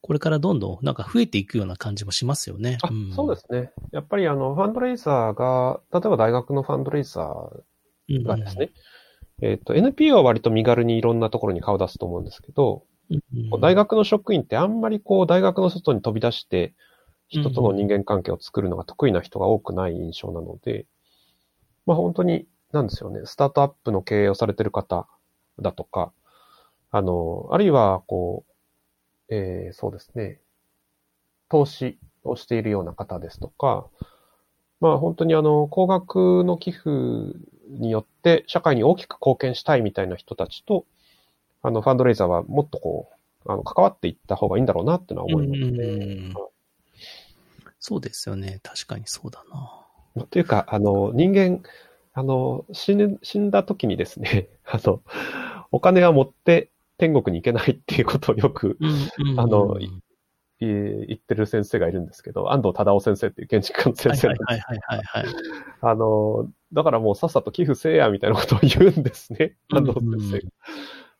[0.00, 2.78] これからどんどんなんか増えていくような感じもしますよね。
[2.82, 3.70] あ、そうですね。
[3.92, 8.70] やっぱりあの、ファンドレイザーが、例えば大学のファンドレイザーすがですね、
[9.42, 12.84] えっ、と、NPO は割と身軽にいろんなところに顔を出すと思うんですけど、
[13.50, 16.74] こう大学の職員ってあんまりこう、大学の外に飛び出して、
[17.30, 20.86] 人との人間関係を作るのが得意な人が多くない印象なので、
[21.86, 25.06] まあ本当に、なんですよね、スタートアップの経営をされてる方
[25.60, 26.12] だとか、
[26.90, 28.44] あの、あるいは、こ
[29.30, 30.40] う、えーそうですね、
[31.48, 33.86] 投資をしているような方ですとか、
[34.80, 36.90] まあ本当にあの、高額の寄付
[37.68, 40.86] によって社会に大きく貢献したいみたいな人たちと、
[41.62, 43.10] あの、ファンドレイザーはもっとこ
[43.46, 45.84] う、あの、関わっていった方がいいんだろうなってのは思いますね。
[45.84, 46.34] うん
[47.80, 48.60] そうですよね。
[48.62, 50.26] 確かにそうだな。
[50.26, 51.62] というか、あの、人間、
[52.12, 55.02] あの、死ぬ、死んだ時にですね、 あの、
[55.72, 58.78] お金は持って天国に行けないっていうことをよく、
[59.36, 59.78] あの
[60.60, 64.36] 言ってる先生がいるんですけど、安藤忠夫先生っていう建築家の先生なん。
[65.80, 70.50] あの、だからもうさっさと寄付せえやみたいなことを言うんですね、安藤先生が。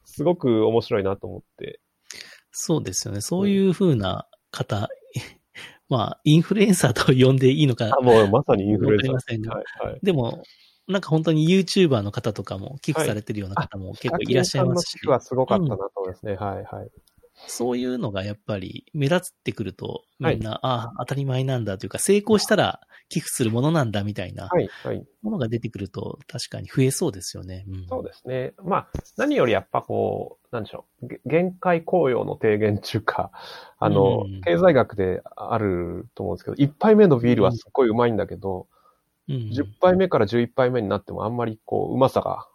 [0.05, 1.81] すごく面白いなと思って。
[2.51, 3.23] そうですよね。
[3.23, 4.91] そういうふうな方、
[5.91, 7.91] まあ、インフルエンサーと呼んでいいのか。
[7.93, 9.13] あもうまさにインフルエンサー。
[9.13, 9.55] ませんが。
[9.57, 10.45] はいはい、でも、
[10.87, 15.07] なんか本当に YouTuber の方とかも寄付されてるような方も結構いらっしゃいますし。
[15.07, 16.33] はすごかったなと思いますね。
[16.33, 16.91] うん、はいはい。
[17.47, 24.49] そういうのがやっぱり目立ってくると、みんな、はい、ああ、当たり前なんだというか、成功したら寄付するものなんだみたいな、
[25.23, 27.87] ものが出てくると、確かに増えそうですよね、うん。
[27.89, 28.55] そうですね。
[28.63, 33.33] まあ、何よりやっぱこう、なんでしょう、限界効用の低減中か、
[33.81, 38.69] あの、うん、経済学であると思うんですけど、1杯目のビールはすっごいうまいんだけど、
[39.29, 42.47] うん、10杯目から11杯目になってもあんまりこう、うまさが、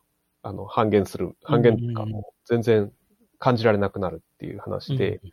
[0.41, 2.93] あの、半減する、半減とかも全然
[3.39, 5.27] 感じられなくなるっていう話で、うん、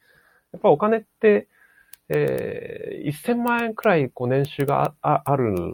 [0.53, 1.47] やっぱお金って、
[2.09, 5.73] えー、1000万円くらいこう年収があある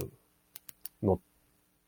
[1.03, 1.21] の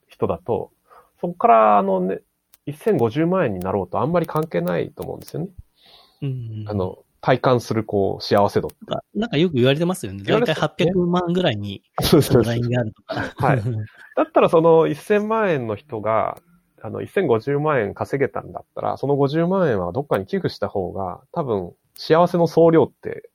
[0.08, 0.72] 人だと、
[1.20, 2.20] そこからあのね、
[2.66, 5.48] 1050万円になろうとあんまり関係ないと思うんですよね。
[6.22, 8.70] うん、あの、体感するこう幸せ度
[9.14, 10.22] なんかよく言われてますよね。
[10.22, 11.82] だいたい800万ぐらいに、
[12.42, 13.34] ラインがあるとか。
[13.36, 13.62] はい。
[14.16, 16.38] だったらその1000万円の人が、
[16.82, 23.29] あの、1050万円稼げたんだったら、その50万円はどっかに寄付した方が、多分、幸せの総量って、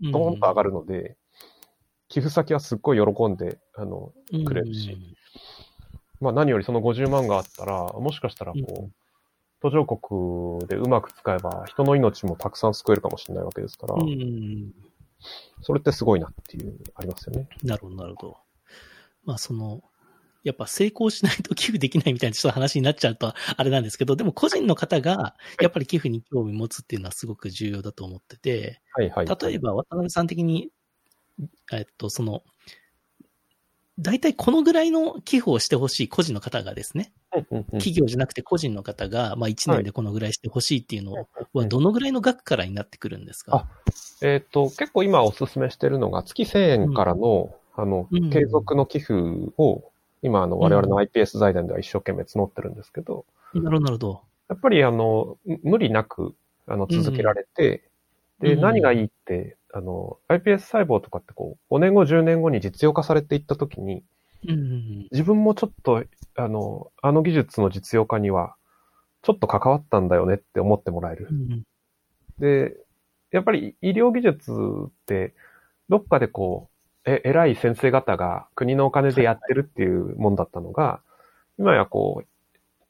[0.00, 1.16] ドーンと上がるので、うん、
[2.08, 4.12] 寄付先はすっごい喜んで、あの、
[4.46, 4.92] くれるし。
[4.92, 5.14] うん、
[6.20, 8.94] まあ何よりその50万があったら、もしかしたらこう、うん、
[9.60, 13.94] 途上国でうまく使えば、人の命もたくさん救えるかもしれないわけですから、
[15.62, 17.48] それってすごいなっていう、ありますよね。
[17.62, 18.36] なるほど、なるほど。
[19.24, 19.82] まあその、
[20.42, 30.70] やっぱ成功しないと寄付できないみたいなちょっと話になっちゃうとあれなんですけど、でも個人の方がやっぱり寄付に興味持つっていうのはすごく重要だと思ってて、はいはい、例えば渡辺さん的に、
[31.72, 32.42] えっと、その、
[33.98, 37.12] 大体このぐらいの寄付をしてほしい個人の方がですね、
[37.72, 41.12] 企業じゃなくて個人の方が、まあ1年でこのぐらいしてほしいっていうの
[41.52, 43.68] は、どのぐらいの額からになってくるんですか、
[44.22, 49.12] えっ、ー、と、結構今お勧めしてるのが月1000円からの、うん、あの、継続の寄付
[49.58, 49.89] を
[50.22, 54.22] 今、あの、我々の iPS 財団では一生懸命募ってるんですけど、なるほど。
[54.48, 56.34] やっぱり、あの、無理なく、
[56.66, 57.88] あの、続けられて、
[58.40, 64.02] うん、で、何がいいって、あの、iPS 細胞とかってこう、5年後、10年後に実用化されていったときに、
[64.48, 66.04] うん、自分もちょっと、
[66.36, 68.56] あの、あの技術の実用化には、
[69.22, 71.28] ちょっと関わったんだよねって思ってもらえる。
[71.30, 71.62] うん、
[72.38, 72.76] で、
[73.30, 75.34] やっぱり医療技術って、
[75.88, 81.00] どっかでこう、え、偉い先生方が国のお金でやってるっていうもんだったのが、
[81.58, 82.26] 今やこう、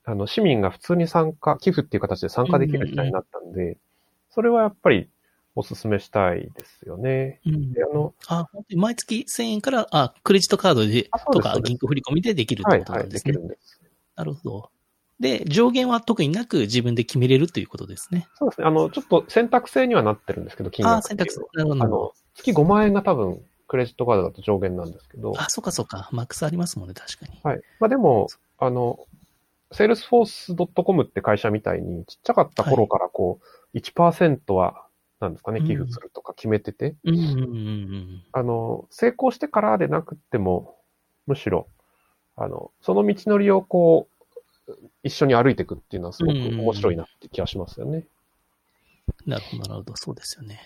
[0.04, 3.78] あの、市民が普通に参加、寄付っていう形で参加できる時代になったんで、
[4.30, 5.08] それはやっぱり
[5.54, 7.40] お勧めしたいですよね。
[7.46, 13.32] うん、であのあ、毎月1000円から、あ、クレジットカードで、とか銀行振込でできるってことなんですね。
[13.34, 13.80] はい、はい、できるんです。
[14.16, 14.70] なるほど。
[15.20, 18.26] で、上限は特になく自分で決めれるということですね。
[18.34, 18.66] そうですね。
[18.66, 21.40] あの、ちょっと選択制にはなってるんですけど、金額あ、選択制。
[21.52, 21.84] なるほど。
[21.84, 25.32] あの、月5万円が多分クレジットカードだと上限なんですけど。
[25.38, 26.08] あ、そうかそうか。
[26.10, 27.38] マックスありますもんね、確かに。
[27.44, 27.62] はい。
[27.78, 28.26] まあでも、
[28.58, 28.98] あの、
[29.70, 34.88] salesforce.com って会社みたいにちっちゃかった頃からこう、はい、1%は、
[35.20, 36.96] なんですかね、寄付するとか決めてて、
[38.32, 40.76] あの、成功してからでなくても、
[41.28, 41.68] むしろ、
[42.34, 44.08] あの、その道のりをこ
[44.66, 44.72] う、
[45.04, 48.04] 一緒に歩いていくっていうのはすごく面白いなって気がしますよね。
[49.26, 49.92] なるほど、なるほど。
[49.96, 50.60] そうですよね。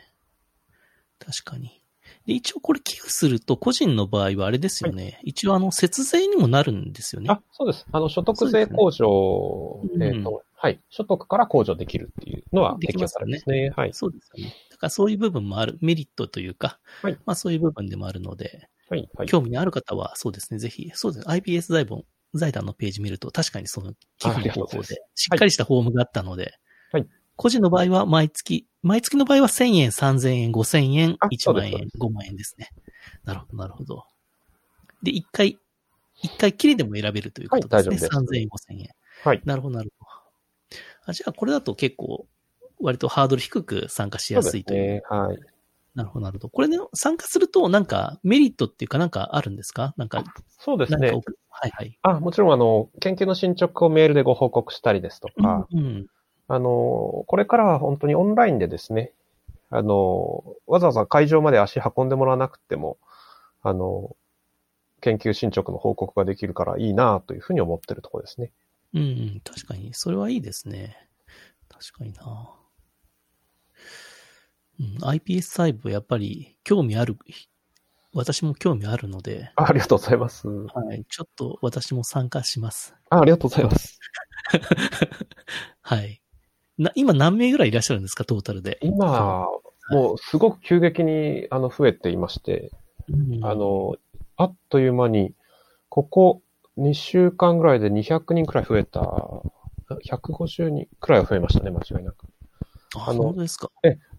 [1.18, 1.83] 確かに。
[2.26, 5.04] で、一応これ寄付すると、個人の場合はあれですよね。
[5.04, 7.28] はい、一応あの、節税にもなるんですよね。
[7.30, 7.86] あ、そうです。
[7.92, 10.80] あの、所得税控除、ね、えっ、ー、と、うん、はい。
[10.88, 13.72] 所得から控除できるっていうのは適用されますね。
[13.76, 13.92] はい。
[13.92, 14.54] そうですよね。
[14.70, 17.18] だからそういう部分もある、メリットというか、はい。
[17.26, 19.08] まあそういう部分でもあるので、はい。
[19.14, 20.58] はい、興味のある方は、そうですね。
[20.58, 21.28] ぜひ、そうです。
[21.28, 26.54] IPS 財本、財団のページ見ると、確かにその寄付の方法で、しっかりしたフォームがあったので、
[26.92, 27.06] はい。
[27.36, 32.68] 個人の場合は毎月、毎月の場合は1000円、3000円、5000円、1万円、5万円ですね。
[33.24, 34.04] なるほど、なるほど。
[35.02, 35.58] で、一回、
[36.22, 37.96] 一回きりでも選べるということですね。
[37.96, 38.36] はい、大丈夫です。
[38.36, 38.88] 3000円、5000円。
[39.24, 39.42] はい。
[39.46, 40.10] なるほど、なるほど。
[41.06, 42.26] あじゃあ、これだと結構、
[42.78, 44.82] 割とハードル低く参加しやすいという。
[44.82, 45.38] ね、はい。
[45.94, 46.48] なるほど、なるほど。
[46.50, 49.94] これね、参加すると、なんか、メリットっていうか、なんかあるんですか？
[49.96, 50.24] なんか。
[50.58, 51.10] そうですね。
[51.10, 51.98] はいはい。
[52.02, 56.06] あ、もちろん、あの、研究の進捗をメールでご報告したりですとか、うん、うん、
[56.48, 59.12] あの、これからは本当にオンラインでですね、
[59.70, 62.98] あの、わざわざ会場まで足運んでもらわなくても、
[63.62, 64.16] あの、
[65.00, 68.52] 研究進捗の報告ができるからいいなというふうに思ってるところですね。
[68.94, 69.92] うんうん、確かに。
[69.92, 70.96] それはいいですね。
[71.68, 72.50] 確かにな。
[74.80, 77.16] うん、iPS 細胞やっぱり興味ある、
[78.12, 80.48] 私も興味あるので、あありがとうございます。
[80.48, 82.94] はい、ちょっと私も参加します。
[83.10, 83.98] あありがとうございます。
[85.82, 86.23] はい。
[86.78, 88.78] な、今何名ぐらいいらっしゃるんですか、トータルで？
[88.82, 89.46] 今、
[89.90, 92.70] もうすごく急激にあの増えていまして、
[93.08, 93.96] うん、あの、
[94.36, 95.34] あっという間に、
[95.88, 96.42] ここ
[96.78, 99.00] 2週間ぐらいで200人くらい増えた、
[100.04, 102.26] 150人くらいは増えましたね、間違いなく。
[102.96, 103.70] あ、あの本当ですか。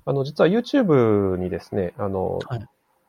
[0.05, 2.67] あの、実は YouTube にですね、あの、はい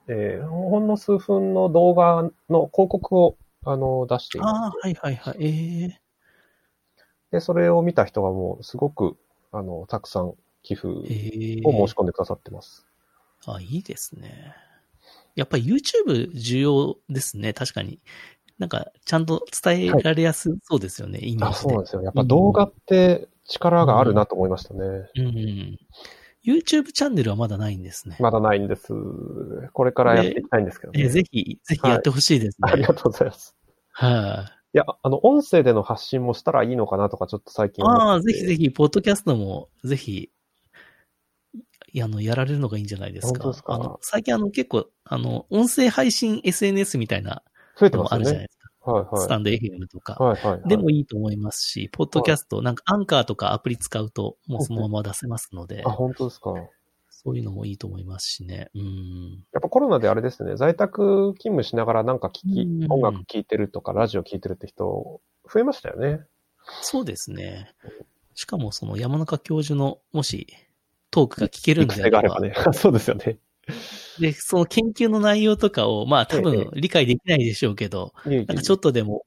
[0.08, 5.36] えーほんの数分の動画の広告を、あの、出していあまあ、はいはいはい。
[5.40, 6.00] ええ
[7.32, 9.16] で、それを見た人がもうすごく、
[9.58, 12.86] あの、たくさん寄付をええ申し込んでくださってます。
[13.46, 14.54] あ、いいですね。
[15.34, 18.00] やっぱり YouTube 重要ですね、確かに。
[18.58, 21.62] なんか、ちゃんと伝えられやすそうですよね、イメーあ、ジで。
[21.62, 22.02] そうなんですよ。
[22.02, 24.80] やっぱ動画って力があるなと思いましたね。
[25.14, 25.78] うん。
[26.44, 28.16] YouTube チャンネルはまだないんですね。
[28.20, 28.92] まだないんです。
[29.72, 31.02] これからやっていきたいんですけどね。
[31.02, 32.70] えぜひ、ぜひやってほしいですね。
[32.72, 33.54] ありがとうございます。
[33.92, 40.28] はい、いや、あの、音声での発信もしたらいいのかなとか、ちょっと最近ああ、ぜひぜひ、ポッドキャストも、ぜひ、
[41.98, 43.38] あの、やられるのがいいんじゃないですか。
[43.38, 43.72] 本当ですか？
[43.72, 47.42] あの、最近あの、結構、あの、音声配信 SNS みたいな
[47.80, 48.42] 増えてのもあるじゃない。
[48.42, 48.92] ですか。
[48.92, 49.22] はいはい。
[49.22, 50.22] スタンド FM とか。
[50.22, 50.68] はいはいはい。
[50.68, 56.52] でもいいと思いますし、ポッドキャスト、なんかアンカーとかアプリ使うと、もうそのまま出せますのであ、、本当ですか？
[57.26, 58.70] そういうのもいいと思いますしね。
[58.72, 59.44] うん。
[59.52, 65.20] やっぱコロナであれですね、在宅勤務しながらなんか聞き、うん音楽聴いてるとか、ラジオ聴いてるって人、
[65.52, 66.20] 増えましたよね。
[66.82, 67.72] そうですね。
[68.34, 70.46] しかもその山中教授の、もし、
[71.10, 72.54] トークが聞けるん育であれば、ればね。
[72.72, 73.38] そうですよね。
[74.20, 79.26] で、その研究の内容とかを、まあ多え分理解できないでしょうけど、いえいえなんかちょっとでも、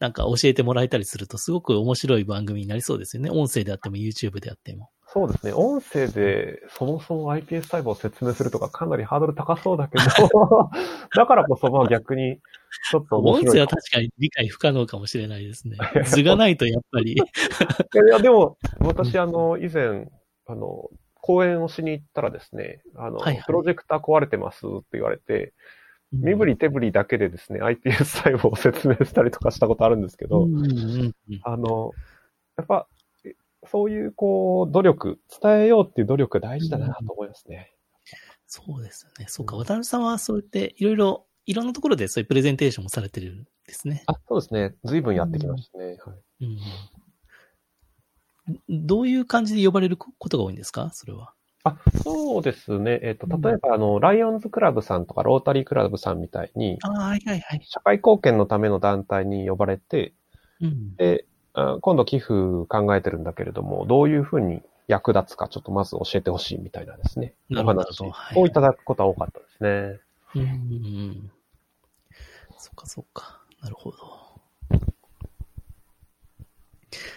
[0.00, 3.30] なんか教えてもらえたりすると、すごく面白い番組になりそうですよね。
[3.30, 4.90] 音声であっても YouTube であっても。
[5.12, 5.52] そうですね。
[5.52, 10.04] 音声でそもそも iPS 細胞を説明するとかかなりハードル高そうだけど、
[11.16, 12.38] だからこそまあ逆に
[12.90, 13.54] ちょっと面音白い。
[13.54, 15.78] 声は確かに理解不可能かもしれないですね。
[16.06, 17.14] 図がないとやっぱり。
[17.14, 17.16] い
[18.08, 20.08] やでも、 私、あの、以前、
[20.46, 25.52] あの、講演をしに行ったらですね、あの、はいはいプロジェクター壊れてますって言われて、
[26.12, 30.72] 身振り手振りだけでですね、iPS 細胞を説明したりとかしたことあるんですけど、うんうんう
[31.06, 31.90] んあの、
[32.56, 32.99] やっぱ、え
[33.70, 37.72] そういう、こう、努力、伝えようっていう努力が大事だなと思いますね。
[38.46, 39.26] そうですよね。
[39.28, 39.56] そうか。
[39.56, 44.02] 渡辺さんはそうやっていろいろ、いろんなところでそういうプレゼンテーションもされてるんですね。
[44.06, 44.74] あ、そうですね。
[44.84, 45.84] 随分やってきましたね。
[45.84, 45.96] はい。
[46.40, 46.58] うん
[48.68, 50.90] うん、どういう感じで呼ばれることが多いんですか？
[50.92, 51.32] それは。
[51.62, 52.98] あ、そうですね。
[53.02, 57.60] えっ、と、うん例えば、あの、ライオンズクラブさんとかロータリークラブさんみたいに、ああ、はいはいはい。
[57.64, 60.14] 社会貢献のための団体に呼ばれて、
[60.60, 60.96] うん。
[60.96, 61.29] で、あ
[61.80, 62.32] 今度寄付
[62.68, 67.34] 考えてるんだけれども、どういうふうに役立つかちょっとまず教えてほしいみたいなですね。
[67.48, 67.84] なるほど
[68.36, 70.00] をいただくことは多かったですね。
[70.34, 70.48] うんうんう
[71.12, 71.30] ん。
[72.58, 73.40] そっかそっか。
[73.62, 73.96] なるほど。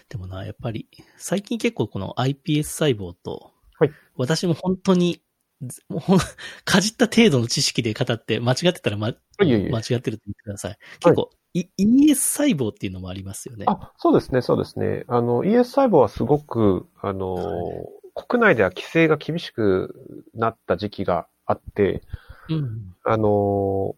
[0.09, 5.23] でもな、やっぱり、最近結構この iPS 細胞と、はい私も本当に、
[5.63, 6.01] ずもう
[6.65, 10.77] かじった程度の知識で語って、間違ってたら、ま、間違ってると言ってください。
[10.99, 13.65] 結構、い ES 細胞っていうのもありますよね。
[13.67, 15.03] あ、そうですね、そうですね。
[15.07, 22.03] あの、ES 細胞はすごく、あの、はい国内では規制が厳しくなった時期があって、
[22.49, 22.95] うん。
[23.03, 23.95] あの、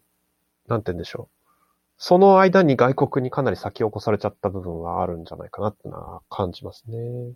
[0.68, 1.36] なんて言うんでしょう。
[1.98, 7.32] その間に外国にかなり先を越されちゃった部分はあるんじゃないかなってのは感じますね。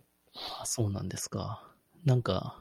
[0.60, 1.66] あそうなんですか。
[2.04, 2.58] なんか、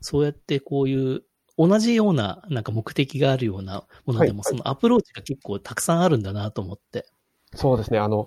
[0.00, 1.22] そうやってこういう、
[1.58, 7.06] 同じような、なんか目的があるようなものでも、はいそのアプローチが結構たくさんあるんだなと思って。
[7.54, 7.98] そうですね。
[7.98, 8.26] あの、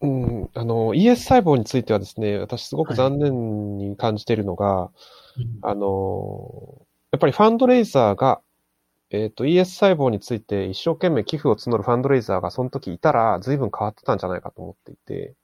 [0.00, 4.90] うん、あの、ES 細胞についてはですね、私すごく残念に感じているのが、
[5.36, 8.40] うんあの、やっぱりファンドレイザーが、
[9.10, 15.34] えっ、と、ES 細胞について一生懸命寄付を募るファンドレイザーがその時いたら随分変わってたんじゃないかと思っていて、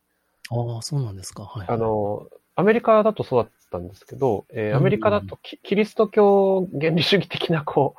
[0.50, 1.44] ああ、そうなんですか。
[1.44, 1.66] はい。
[1.68, 7.94] あ、の、アメリカだとそうだったんですけど、えーうんアメリカだとキキリスト教原理主義的な、こ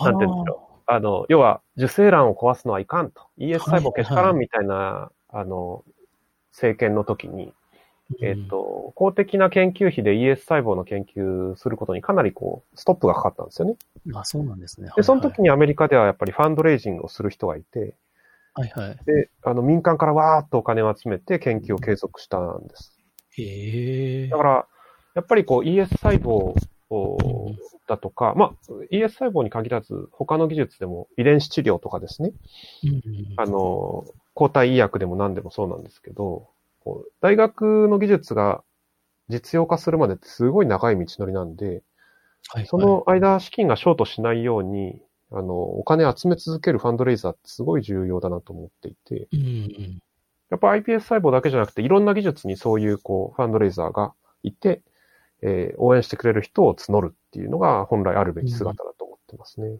[0.00, 0.82] う、なんて言うんでしょう。
[0.86, 3.22] あの、要は、受精卵を壊すのはいかんと。
[3.38, 5.84] ES 細胞けしからんみたいな、あの、
[6.50, 13.76] 政権の時に、うんえっ、、と、公的な研究費で ES 細胞の研究することにかなりこう、ストップがかかったんですよね。
[14.14, 14.90] あ、そうなんですね。
[14.96, 17.94] で、その時にアメリカではやっぱりファンドレイジングをする人がいて、
[18.54, 18.88] はいはい。
[18.88, 22.98] はいで、あの、民間からわーっとお金を集めて研究を継続したんです。
[23.38, 24.28] へえ。
[24.28, 24.66] だから、
[25.14, 26.54] やっぱりこう ES 細胞
[27.88, 28.52] だとか、まあ、
[28.90, 32.32] ES 細胞に限らず、他の技術でも遺伝子治療とかですね、
[32.84, 33.34] うん。
[33.36, 34.04] あの、
[34.34, 36.48] 抗体医薬でも何でもそうなんですけど、
[36.80, 38.62] こう大学の技術が
[39.28, 41.82] 実用化するまでってすごい長い道のりなんで、
[42.48, 42.66] はい。
[42.66, 45.00] その間資金がショートしないように、
[45.30, 49.40] あの、お金集め続けるファンドレイザーってすごい重要だなと思っていて、うん。
[49.40, 50.02] うん
[50.50, 54.82] やっぱ iPS 細胞だけじゃなくて、いろんな技術にそういう、こう、ファンドレイザーがいて、
[55.42, 59.78] えー応援してくれる人を募るっていうのが本来あるべき姿だと思ってますね。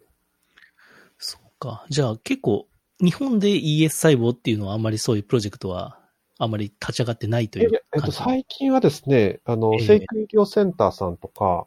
[1.19, 1.87] そうか。
[1.89, 2.67] じゃあ結構、
[3.01, 5.99] 日本で ES 細胞っていうのはあんまりそういうプロジェクトは
[6.39, 8.13] あんまり立ち上がってないといいうやえっと。
[8.13, 11.67] 最近はですね、あの、ええ生育医療センターさんとか、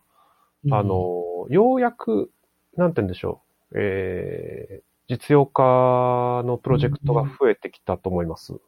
[0.65, 2.31] うんあ、の、ようやく、
[2.75, 3.41] なんて言うんでしょ
[3.71, 8.53] う、えー、実用化のプロジェクトが増えてきたと思います。
[8.53, 8.59] う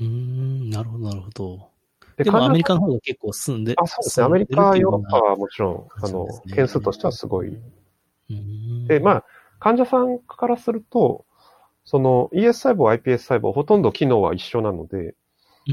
[0.00, 1.71] ーん、なるほど、なるほど。
[2.16, 4.26] ででもアメリカの方が結構進んで、あ、そうですね。
[4.26, 5.30] アメリカ、ヨーロッパは。
[5.30, 7.56] はもちろん、あの件数としてはすごい。
[8.86, 9.24] で、まあ、
[9.58, 11.24] 患者さんからすると、
[11.84, 15.14] その ES 細胞、iPS 細胞、ほとんど機能は一緒なので、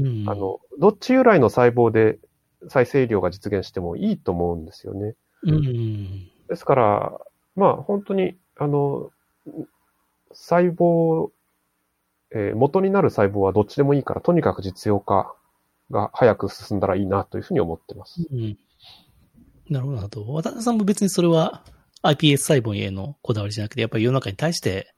[0.00, 2.18] うん、あの、どっち由来の細胞で
[2.68, 5.14] 再生医療が実現してもいいと思うんですよね。
[5.42, 7.20] うん、ですから、
[7.56, 9.10] まあ本当に、あの、
[10.32, 11.30] 細胞、
[12.32, 15.34] えー元になる細胞はどっちでもいいから、とにかく実用化
[15.90, 18.26] が早く進んだらいいなというふうに思ってます。
[18.30, 18.58] うん。
[19.68, 20.32] なるほど、なるほど。
[20.32, 21.64] 渡辺さんも別にそれは
[22.02, 24.94] iPS 細胞へのこだわりじゃなくて、やっぱり世の中に対して、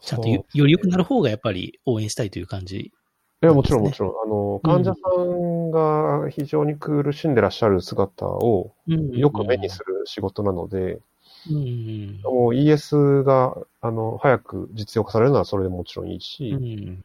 [0.00, 2.76] ちゃんとよより良くなる方がやっぱり応援したいという感じ。
[3.42, 4.10] いや、もちろんもちろん。
[4.24, 11.00] あの、患者さんが非常に苦しんでらっしゃる姿をよく目にする仕事なので、
[11.50, 12.20] うん。
[12.22, 17.04] もう ES が、あの、早く実用化されるのはそれでもちろんいいし、うん。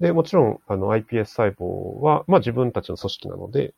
[0.00, 3.74] で、もちろん、あの、iPS 細胞は、まあ自分たちの組織なので、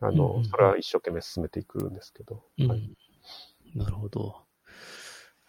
[0.00, 2.42] あうんうん、のそれは一生懸命進めていくんですけど。
[2.58, 2.96] うんはい
[3.74, 4.36] なるほど。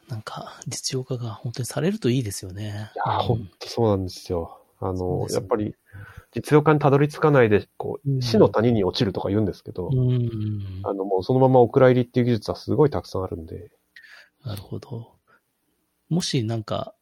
[0.07, 2.91] なんか、実用化が本当にされるといいですよね。
[2.95, 4.61] いやん本当そうなんですよ。
[4.79, 5.75] あの、そうですよやっぱり、
[6.33, 10.29] 実用化にたどり着かないで、こうんう、死の谷に落ちるとか言うんですけど、うん。
[10.83, 13.71] あの、もうそのままお蔵入りっていう技術はすごいたくさんあるんで、
[14.45, 15.15] なるほど。
[16.09, 16.93] もしなんか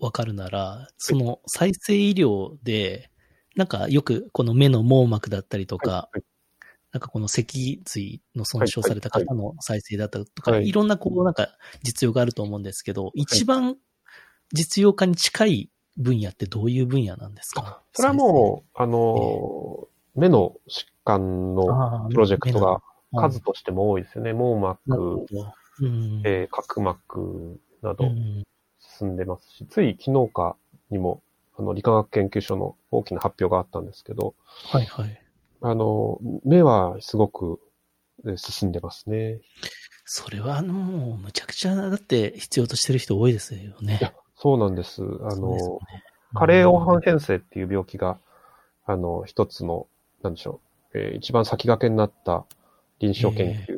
[0.00, 3.10] わかるなら、その再生医療で、
[3.56, 6.22] なんかよくこの目の網膜だったりとか、はい。
[6.90, 10.68] なんかこの脊髄の損傷された方の再生だったりとか、はい。
[10.68, 11.48] いろんなこうなんか
[11.82, 13.76] 実用があると思うんですけど、一番
[14.52, 17.82] 実用化に近い分野ってどういう分野なんですか？
[17.92, 22.80] それはもう、あの、目の疾患のプロジェクトが
[23.14, 24.32] 数としても多いですよね。
[24.32, 25.26] 網膜、ど。
[25.80, 26.22] うん。
[26.24, 28.04] えー角膜など。
[28.04, 28.44] うん
[28.98, 30.56] 進んでますし、つい昨日か
[30.90, 31.22] にも、
[31.58, 34.34] あの、理化学研究所の大きな発表があったんですけど、
[34.70, 35.22] はいはい。
[35.60, 37.60] あの、目はすごく
[38.24, 39.40] えー進んでますね。
[40.04, 43.98] それはもうむちゃくちゃだって必要としてる人多いですよね。
[44.00, 45.02] いや、そうなんです。
[45.02, 45.80] あの
[46.34, 48.18] 加齢黄斑変性っていう病気が、
[48.86, 49.86] あの、一つの、
[50.22, 50.60] なんでしょ
[50.94, 52.44] う、えー一番先駆けになった
[52.98, 53.77] 臨床研究の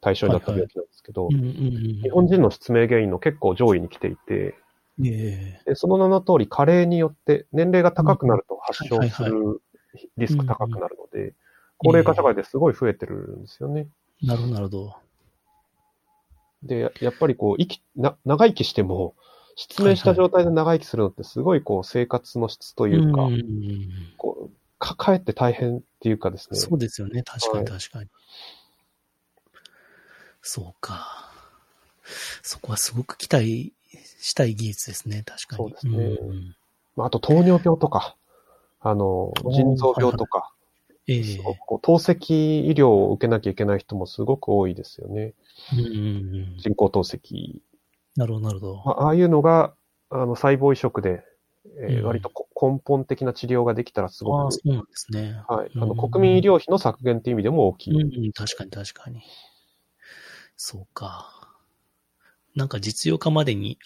[0.00, 1.28] 対象になった病気なんですけど。
[1.28, 4.54] 日本人の失明原因の結構上位に来ていて、
[5.04, 9.62] ええでその名の通り、加齢によって年齢が高くなると発症すはいはいる
[10.16, 11.34] リスク高くなるので、
[11.78, 13.88] 高齢化社会ですごい増えてるんですよね。
[14.22, 14.94] なるほど、なるほど。
[16.62, 19.14] で、ややっぱりこう、生き、な、長生きしても、
[19.56, 23.28] 失明した状態で長生きするのってすごいこう、生活の質というか、
[24.18, 26.58] こう、抱えて大変っていうかですね。
[26.58, 27.22] そうですよね。
[27.22, 28.10] 確かには確かに。
[30.42, 31.30] そうか。
[32.42, 33.72] そこはすごく期待
[34.20, 35.22] したい技術ですね。
[35.24, 35.64] 確かに。
[35.64, 36.56] そうですねん
[36.96, 38.16] まあ、あと糖尿病とか、
[38.80, 40.52] あの、腎臓病とか、
[41.06, 41.38] ええ
[41.82, 45.34] 透析医療を受けなきゃいけない人もすごく多いですよね。
[45.72, 47.60] うんうんうん人工透析。
[48.16, 48.82] なるほど、なるほど。
[48.84, 49.74] まあ、ああいうのが、
[50.10, 51.24] あの、細胞移植で、
[51.78, 55.42] えーうん割とこ根本的な治療ができたらすあごく、あ、そうなんですね。
[55.48, 55.70] はい。
[55.74, 57.94] あの、うん国民医療費の削減っていう意味でも大きい。
[57.94, 59.22] うんうん、確かに確かに。
[60.62, 61.56] そうか。
[62.54, 63.78] なんか実用化までに、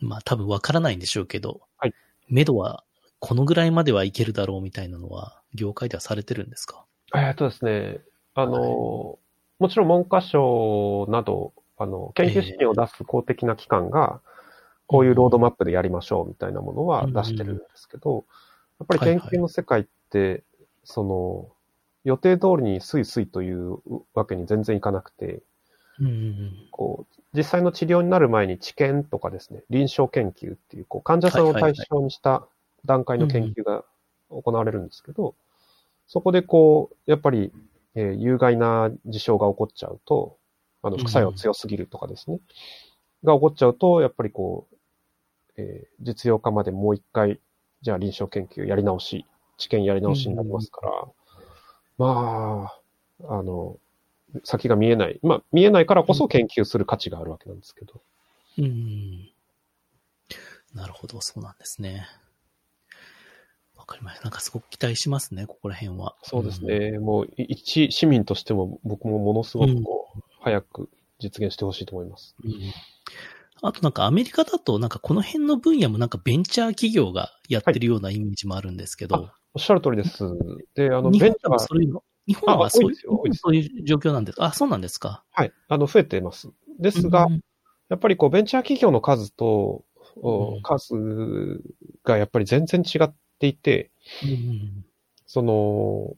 [0.00, 1.94] まあ多分わからないんでしょうけど、はい。
[2.30, 2.84] 目処は
[3.20, 6.86] このぐらいまではいけるだろうみたいなのは、業界ではされてるんですか？
[7.14, 8.00] えっとですね、
[8.34, 9.18] あの、
[9.58, 14.22] もちろん文科省など、あの、研究資金を出す公的な機関が、
[14.86, 18.24] こういうロードマップでやりましょうみたいなものは出してるんですけど、
[18.80, 20.44] やっぱり研究の世界って、
[20.82, 21.50] その、
[22.04, 23.76] 予定通りにスイスイという
[24.14, 25.42] わけに全然いかなくて、
[26.02, 32.46] うんうんこう、実際の治療になる前に治験とかですね、臨床研究っていう、こう、患者さんを対象にした
[32.84, 33.84] 段階の研究が
[34.30, 35.34] 行われるんですけど、
[36.06, 37.52] そこでこう、やっぱり、
[37.94, 40.38] えー有害な事象が起こっちゃうと、
[40.82, 42.40] あの、副作用強すぎるとかですね。
[43.22, 44.76] が起こっちゃうと、やっぱりこう、
[45.56, 47.38] えー実用化までもう一回、
[47.82, 49.26] じゃあ臨床研究やり直し、
[49.58, 51.08] 治験やり直しになりますから、
[51.98, 52.72] ま
[53.28, 53.78] あ、あの、
[54.44, 55.18] 先が見えない。
[55.22, 58.02] まあ、見えないからこそ研究する価値があるわけなんですけど。
[58.58, 59.28] うん。
[60.74, 62.06] なるほど、そうなんですね。
[63.76, 64.24] わかりました。
[64.24, 66.16] なんかすごく期待しますね、ここら辺は。
[66.22, 66.98] そうですね。
[66.98, 72.34] もう、い一市民としても僕もものすごくこう、早く実現してほしいと思います。
[72.42, 72.50] うん。
[72.52, 72.58] うん
[73.64, 80.24] あとなんかアメリカだとなんかこの辺の分野もなんかベンチャー企業がやってるようなイメージもあるんですけど、おっしゃる通りです。
[80.74, 82.92] で、あの、ベンチャーそういうの、日本はそう
[83.56, 84.42] いう状況なんです。
[84.42, 85.24] あ、そうなんですか。
[85.32, 86.50] はい、あの、増えています。
[86.78, 87.40] ですが、うん
[87.88, 89.84] やっぱりこう、ベンチャー企業の数と、
[90.22, 90.94] おうん数
[92.04, 93.90] がやっぱり全然違っていて、
[94.22, 94.84] うん
[95.26, 96.16] その、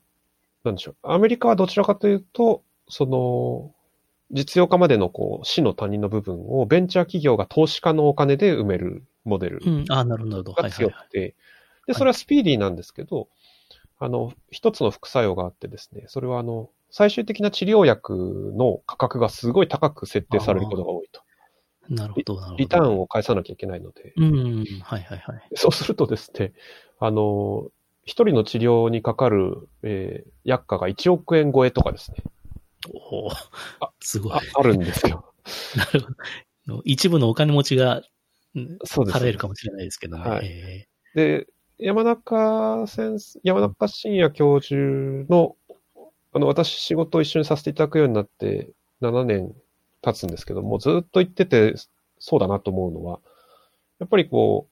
[0.63, 0.97] なんでしょう。
[1.03, 3.75] アメリカはどちらかというと、その、
[4.31, 9.85] 実用化までのこう、死の他人の部分をベンチャー企業が投資家のお金で埋めるモデルうん。
[9.89, 10.53] あ、なるほど、なるほど。
[10.53, 10.95] はいがはいはい。
[10.95, 11.35] 強くて、
[11.89, 13.29] で、それはスピーディーなんですけど、
[13.99, 21.23] あの、一つの副作用があってですね、それはあの、最終的な治療薬の価格がすごい高く設定されることが多いと。
[21.89, 22.57] なるほど、なるほど。
[22.57, 24.65] リターンを返さなきゃいけないので、うん。
[24.83, 25.43] はいはいはい。
[25.55, 26.53] そうするとですね、
[26.99, 27.69] あの、
[28.05, 32.19] 一人の治療にかかる、えー薬価が1億円超えとかですね、
[32.93, 33.31] おお
[33.81, 34.41] あすごいあ。
[34.57, 35.33] あるんですよ。
[35.77, 36.07] なるほ
[36.67, 36.83] ど。
[36.85, 38.03] 一部のお金持ちが
[38.55, 39.19] うんそうです。
[39.19, 40.29] 払えるかもしれないですけどね。
[40.29, 41.47] はいえで、
[41.79, 44.77] 山中先生、山中伸也教授
[45.29, 45.57] の、
[46.33, 48.71] あの、私仕事を一緒にさせていただくようになって
[49.01, 49.55] 7年
[50.03, 51.75] 経つんですけども、ずっと言ってて、
[52.19, 53.21] そうだなと思うのは、
[53.99, 54.69] やっぱりこ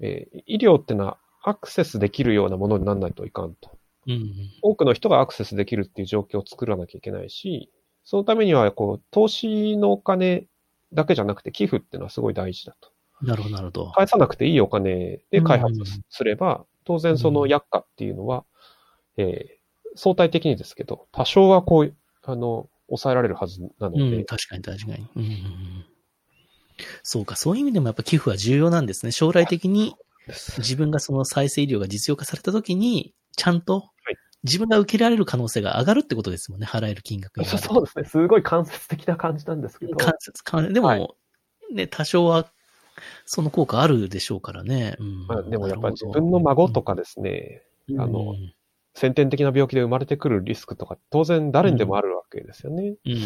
[0.00, 3.70] う、えー医療ってのはアクセスできるようなものにならないといかんと。
[4.06, 4.32] ーうん。
[4.62, 7.70] 多くの人がアクセスできるっていう状況を作らなきゃいけないし、
[8.04, 10.46] そのためには、こう、投資のお金
[10.92, 12.93] だけじゃなくて寄付っていうのはすごい大事だと。
[13.22, 13.92] なるほど、なるほど。
[13.92, 18.44] 返さなくていいお金で開発うんすれば、当然その薬価っていうのは、
[19.16, 19.64] えー
[19.96, 21.94] 相対的にですけど、多少はこう、
[22.24, 25.08] あの、抑えられるはずなので、うん、確かに確かに。
[25.16, 25.84] うん。
[27.02, 29.12] そうか、そういう意味でもやっぱ寄付は重要なんですね。
[29.12, 29.94] 将来的に
[30.58, 37.46] 自分がその再生医療が実用化された時に、ちゃんとはい自分が受けられる可能性が上がるってことですもんね、払える金額が。
[37.46, 38.04] そうですね。
[38.04, 41.08] すごい間接的な感じなんですけど、間接関でも、はい
[41.72, 42.52] ね、多少は、
[43.24, 44.96] その効果あるでしょうからね。
[44.98, 45.26] うん。
[45.26, 48.00] まあ、でもやっぱり自分の孫とかですね、うん。
[48.00, 48.34] あの
[48.94, 52.94] 先天的な病気で生まれてくるリスクとか、当然誰にでもあるわけですよね。
[53.04, 53.12] うん。
[53.12, 53.20] うん。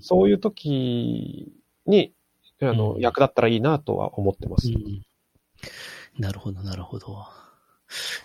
[0.00, 1.52] そういう時
[1.86, 2.12] に、
[2.60, 3.00] あの、うん。
[3.00, 4.68] 役立ったらいいなとは思ってます。
[4.68, 5.02] うん。
[6.18, 7.26] なるほど、なるほど。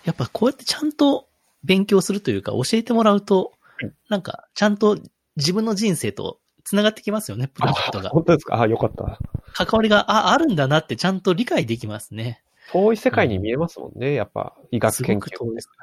[0.04, 1.28] やっぱこうやってちゃんと
[1.64, 4.98] 勉強するというか、教えてもらうとはい、なんか、ちゃんと
[5.36, 8.10] 自分の人生と繋がってきますよね、プロジェクトが。
[8.10, 8.60] 本当ですか？
[8.60, 9.18] あ、よかった。
[9.54, 12.42] 関わりが、あ、あるんだなってちゃんと理解できますね。
[12.72, 15.30] 遠い世界に見えますもんね、やっぱ、医学す研究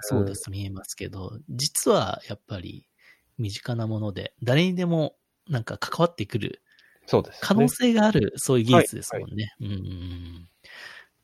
[0.01, 2.85] そうです、見えますけど、実はやっぱり
[3.37, 5.15] 身近なもので、誰にでも
[5.47, 6.61] なんか関わってくる
[7.05, 7.39] そうです、ね。
[7.41, 9.53] 可能性がある、そういう技術ですもんね。
[9.61, 10.49] うんうんうん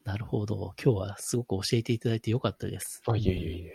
[0.06, 0.74] なるほど。
[0.84, 3.04] 今日はすごく教えていただいてよかったです。
[3.06, 3.74] あ、いえいえいえ。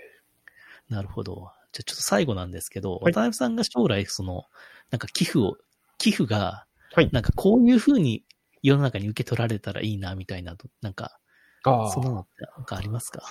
[0.88, 1.52] なるほど。
[1.70, 4.44] じゃあちょっと最後なんですけど、はい渡辺さんが将来その、
[4.90, 5.56] なんか寄付を、
[6.04, 7.08] 寄付が、はい。
[7.12, 8.24] なんかこういう風に
[8.62, 11.18] 世の中に受け取られたらいいな、みたいな、なんか、
[11.64, 13.22] あそんなのってなんかありますか？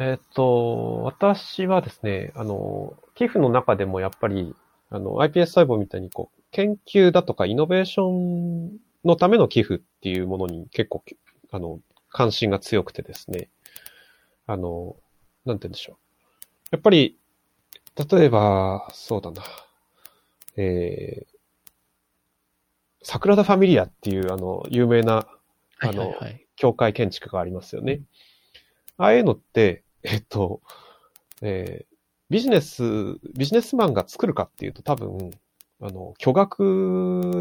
[0.00, 4.54] えっ、と、私はですね、あの、寄付の中でもやっぱり、
[4.88, 11.04] あの、iPS 細胞みたいにこう、研究だとかイノベーションのための寄付っていうものに結構、
[11.50, 13.50] あの、関心が強くてですね、
[14.46, 14.96] あの、
[15.44, 15.96] なんて言うんでしょう。
[16.70, 17.18] やっぱり、
[18.10, 19.42] 例えば、そうだな、
[20.56, 21.31] えー、
[23.02, 25.26] サクラダ・ファミリアっていう、あの、有名な、は
[25.86, 26.46] いあのはいはい。
[26.56, 28.00] 教会建築がありますよね。
[28.96, 30.60] ああいうのって、えっと、
[31.40, 31.92] えー
[32.32, 32.82] ビジネス、
[33.36, 35.32] ビジネスマンが作るかっていうと多分、
[35.82, 36.62] あの、巨額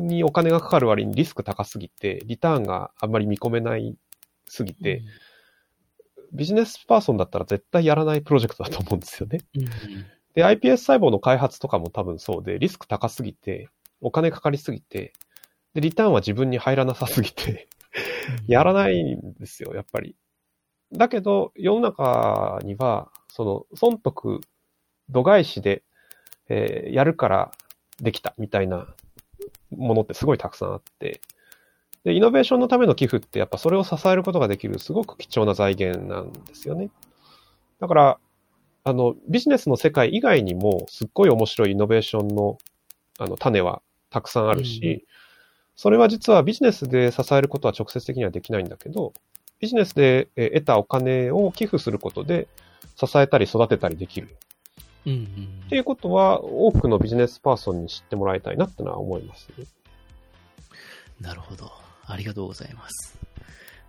[0.04, 3.96] にお金がかかる割にリスク高すぎて、リターンがあんまり見込めない
[4.48, 5.02] すぎて、
[6.34, 9.40] ビジネスパーソンだったら絶対やらないプロジェクトだと思うんですよね。
[9.56, 9.70] うん、うん
[10.34, 13.70] で、iPS 細胞の開発とかも多分そうで、リスク高すぎて、
[14.02, 15.14] お金かかりすぎて、
[15.74, 17.68] で、リターンは自分に入らなさすぎて、
[18.48, 20.16] やらないんですよ、やっぱり。
[20.92, 24.42] だけど、世の中には、その、損得、
[25.10, 25.84] 度外視で、
[26.50, 27.52] えーやるから
[28.02, 28.88] できたみたいな
[29.70, 31.22] ものってすごいたくさんあって、
[32.04, 36.90] で、イノベーションのための寄付ってやっぱそれを支えることができるすごく貴重な財源なんですよね。
[37.80, 38.20] だから、
[38.84, 42.58] あの、ビジネスの世界以外にもすっごい面白いイノベーションの、
[43.20, 45.21] あの、種はたくさんあるし、うん
[45.76, 49.14] それは実はビジネスで支えることは直接的にはできないんだけど、
[49.60, 52.48] ビジネスでえー得たお金を寄付することで
[52.96, 54.36] 支えたり育てたりできる。
[55.06, 59.66] うんうんっていうことは、多くのビジネスパーソンに知ってもらいたいなってのは思います、ね。
[61.22, 61.72] なるほど。
[62.06, 63.18] ありがとうございます。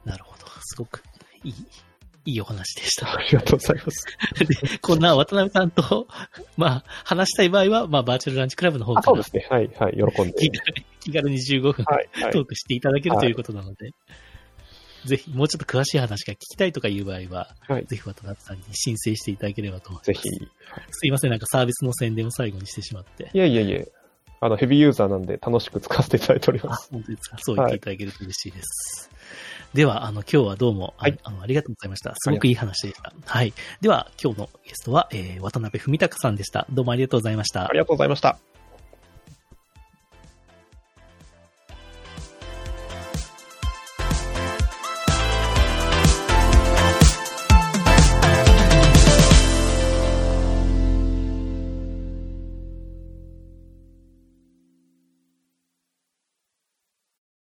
[0.05, 0.47] なるほど。
[0.61, 1.03] すごく
[1.43, 1.55] いい、
[2.25, 3.13] いいお話でした。
[3.15, 4.07] ありがとうございます。
[4.71, 6.07] で、こんな渡辺さんと、
[6.57, 9.47] まあ、話したい場合は、まあ、バーチャルランチクラブの方あ、からそうですね。
[9.51, 10.15] はい、はい。
[10.15, 10.33] 喜んで。
[10.35, 12.41] 気軽に気軽に15分はい、はいト。
[12.43, 13.91] ークしていただけるはいということなので、
[15.05, 20.07] ぜひ、もうちょっと詳しい話が聞きたいとかいう場合は、はいぜひ渡辺さんに申請していただければと思います。
[20.13, 20.29] ぜひ。
[20.91, 23.31] すいません、なんかサービスの宣伝を最後にしてしまって。
[23.35, 23.89] いえいえいえ。
[24.41, 27.37] あの、ヘビーユーザーなんで楽しく使わせていただいておりまあす。、本当ですか。
[27.41, 29.11] そう言っていただけると嬉しいです。
[29.75, 32.15] では、あの、今日はどうも、あはいあのありがとうございました。
[32.17, 33.13] すごくいい話でした。
[33.25, 33.53] はい。
[33.81, 36.67] では、今日のゲストは、えー、渡辺文隆さんでした。
[36.71, 37.73] どうもありがとうございましたあ。
[37.73, 38.52] りがとうございました。